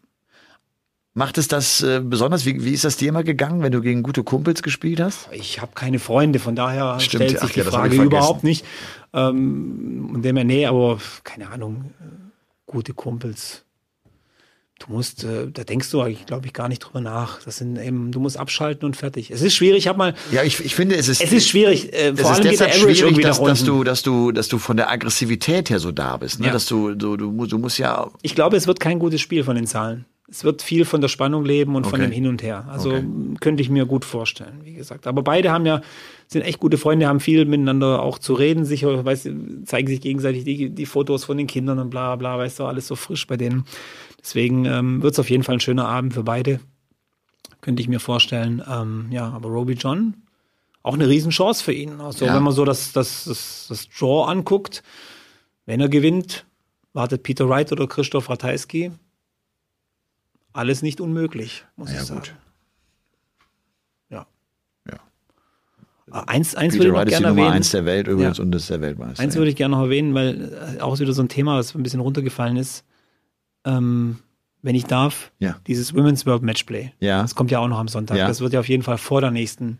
[1.13, 2.45] Macht es das äh, besonders?
[2.45, 5.29] Wie, wie ist das dir immer gegangen, wenn du gegen gute Kumpels gespielt hast?
[5.31, 8.65] Ich habe keine Freunde, von daher Stimmt, stellt ach sich ja, die Frage überhaupt nicht.
[9.13, 12.24] Ähm, und dem her, nee, aber keine Ahnung, äh,
[12.65, 13.63] gute Kumpels.
[14.79, 17.41] Du musst, äh, da denkst du eigentlich, glaube ich, gar nicht drüber nach.
[17.43, 19.31] Das sind eben, du musst abschalten und fertig.
[19.31, 21.93] Es ist schwierig, ich habe mal, Ja, ich, ich finde, es ist, es ist schwierig,
[21.93, 24.03] äh, es vor ist allem geht der Average schwierig, irgendwie dass, nach dass, du, dass,
[24.03, 26.41] du, dass du von der Aggressivität her so da bist.
[26.41, 26.47] Ne?
[26.47, 26.51] Ja.
[26.51, 28.11] Dass du, du, du, musst- du musst ja.
[28.21, 30.03] Ich glaube, es wird kein gutes Spiel von den Zahlen.
[30.29, 32.09] Es wird viel von der Spannung leben und von Okay.
[32.09, 32.67] dem Hin und Her.
[32.69, 33.05] Also Okay.
[33.39, 35.07] könnte ich mir gut vorstellen, wie gesagt.
[35.07, 35.81] Aber beide haben ja,
[36.27, 39.29] sind echt gute Freunde, haben viel miteinander auch zu reden, sicher, weißt,
[39.65, 42.87] zeigen sich gegenseitig die, die Fotos von den Kindern und bla bla, weißt du, alles
[42.87, 43.65] so frisch bei denen.
[44.19, 46.59] Deswegen ähm, wird es auf jeden Fall ein schöner Abend für beide.
[47.61, 48.61] Könnte ich mir vorstellen.
[48.67, 50.15] Ähm, ja, aber Roby John,
[50.83, 51.99] auch eine Riesenchance für ihn.
[52.01, 52.35] Also Ja.
[52.35, 54.81] wenn man so das, das, das, das Draw anguckt,
[55.67, 56.45] wenn er gewinnt,
[56.93, 58.91] wartet Peter Wright oder Christoph Ratajski.
[60.53, 62.19] Alles nicht unmöglich, muss Ja, ich sagen.
[62.21, 62.35] gut.
[64.09, 64.25] Ja.
[64.87, 64.93] Ja.
[64.93, 65.01] Ah,
[66.11, 67.55] Eins, eins Peter würde ich noch Wright ist die gerne Nummer erwähnen.
[67.57, 68.43] eins der Welt übrigens Ja.
[68.43, 69.23] und ist der Weltmeister.
[69.23, 71.81] Eins würde ich gerne noch erwähnen, weil äh, auch wieder so ein Thema, das ein
[71.83, 72.83] bisschen runtergefallen ist.
[73.65, 74.19] Ähm,
[74.61, 75.57] wenn ich darf, Ja.
[75.67, 76.91] dieses Women's World Matchplay.
[76.99, 77.21] Ja.
[77.21, 78.17] Das kommt ja auch noch am Sonntag.
[78.17, 78.27] Ja.
[78.27, 79.79] Das wird ja auf jeden Fall vor der nächsten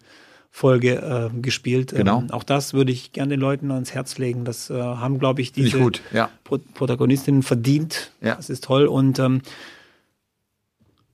[0.51, 1.93] Folge äh, gespielt.
[1.95, 2.19] Genau.
[2.21, 4.45] Ähm, auch das würde ich gerne den Leuten ans Herz legen.
[4.45, 6.29] Das äh, haben, glaube ich, diese gut, ja.
[6.43, 8.11] Pro Protagonistinnen verdient.
[8.21, 8.35] Ja.
[8.35, 8.85] Das ist toll.
[8.87, 9.41] Und ähm,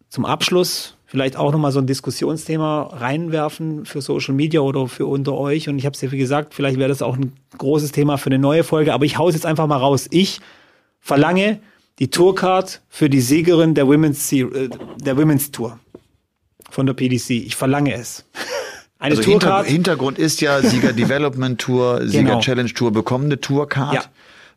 [0.09, 5.33] zum Abschluss vielleicht auch nochmal so ein Diskussionsthema reinwerfen für Social Media oder für unter
[5.33, 5.67] euch.
[5.67, 8.27] Und ich habe es ja wie gesagt, vielleicht wäre das auch ein großes Thema für
[8.27, 10.07] eine neue Folge, aber ich hau's jetzt einfach mal raus.
[10.09, 10.39] Ich
[11.01, 11.59] verlange
[11.99, 14.69] die Tourcard für die Siegerin der Women's, äh,
[15.03, 15.77] der Women's Tour
[16.69, 17.31] von der PDC.
[17.31, 18.23] Ich verlange es.
[18.97, 19.67] Eine also Tourcard.
[19.67, 22.39] Hintergrund ist ja Sieger Development Tour, Sieger Genau.
[22.39, 23.95] Challenge Tour bekommen eine Tourcard.
[23.95, 24.03] Ja.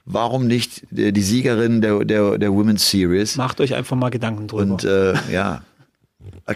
[0.04, 3.36] Warum nicht äh, die Siegerin der, der, der Women's Series?
[3.36, 4.62] Macht euch einfach mal Gedanken drüber.
[4.62, 5.62] Und äh, ja,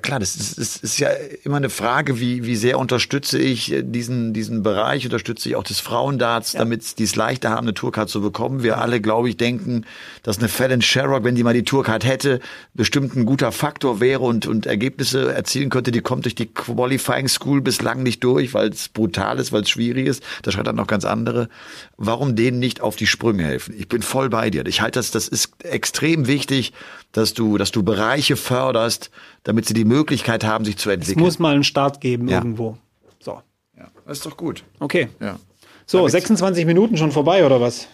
[0.02, 1.08] klar, das ist, das ist ja
[1.44, 5.64] immer eine Frage, wie, wie sehr unterstütze ich äh, diesen, diesen Bereich, unterstütze ich auch
[5.64, 8.62] das Frauendarts, damit die es leichter haben, eine Tourcard zu bekommen.
[8.62, 9.84] Wir alle, glaube ich, denken,
[10.22, 12.40] dass eine Fallon Sherrock, wenn die mal die Tourcard hätte,
[12.74, 15.90] bestimmt ein guter Faktor wäre und, und Ergebnisse erzielen könnte.
[15.90, 19.70] Die kommt durch die Qualifying School bislang nicht durch, weil es brutal ist, weil es
[19.70, 20.22] schwierig ist.
[20.42, 21.48] Da scheitern noch ganz andere.
[21.96, 23.74] Warum denen nicht auf die Sprünge helfen?
[23.78, 24.66] Ich bin voll bei dir.
[24.66, 26.72] Ich halte das, das ist extrem wichtig,
[27.12, 29.10] dass du, dass du Bereiche förderst,
[29.44, 31.24] damit sie die Möglichkeit haben, sich zu es entwickeln.
[31.24, 32.38] muss mal einen Start geben Ja.
[32.38, 32.76] irgendwo.
[33.20, 33.40] So.
[33.76, 34.64] ja, das ist doch gut.
[34.78, 35.08] Okay.
[35.20, 35.38] Ja,
[35.86, 37.88] So, 26 Minuten schon vorbei oder was?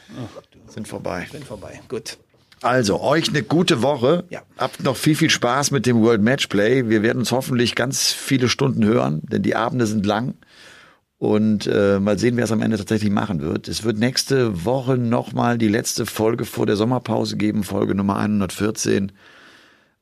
[0.66, 1.26] sind vorbei.
[1.30, 1.80] Bin vorbei.
[1.88, 2.18] Gut.
[2.60, 4.24] Also, euch eine gute Woche.
[4.30, 4.42] Ja.
[4.58, 6.88] Habt noch viel, viel Spaß mit dem World Matchplay.
[6.88, 10.34] Wir werden uns hoffentlich ganz viele Stunden hören, denn die Abende sind lang.
[11.24, 13.66] Und äh, mal sehen, wer es am Ende tatsächlich machen wird.
[13.66, 19.10] Es wird nächste Woche nochmal die letzte Folge vor der Sommerpause geben, Folge Nummer 114.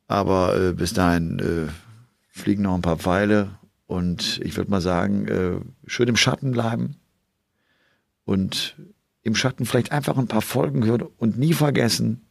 [0.09, 1.71] Aber äh, bis dahin äh,
[2.29, 3.51] fliegen noch ein paar Pfeile.
[3.87, 6.97] Und ich würde mal sagen, äh, schön im Schatten bleiben.
[8.25, 8.75] Und
[9.23, 12.23] im Schatten vielleicht einfach ein paar Folgen hören und nie vergessen,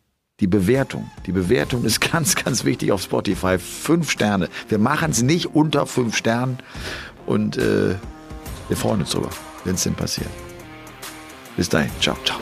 [0.42, 1.10] die Bewertung.
[1.28, 3.58] Die Bewertung ist ganz, ganz wichtig auf Spotify.
[3.58, 4.50] Fünf Sterne.
[4.68, 6.58] Wir machen es nicht unter fünf Sternen.
[7.26, 7.96] Und äh,
[8.72, 9.30] wir freuen uns drüber,
[9.66, 10.30] wenn es denn passiert.
[11.58, 11.92] Bis dahin.
[12.00, 12.40] Ciao, ciao.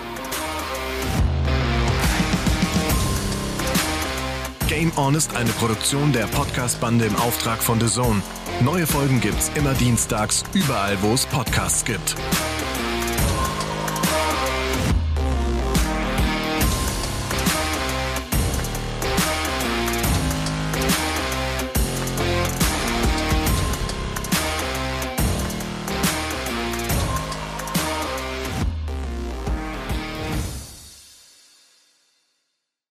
[4.68, 8.22] Game On ist eine Produktion der Podcast-Bande im Auftrag von The Zone.
[8.62, 12.16] Neue Folgen gibt's immer dienstags, überall, wo es Podcasts gibt.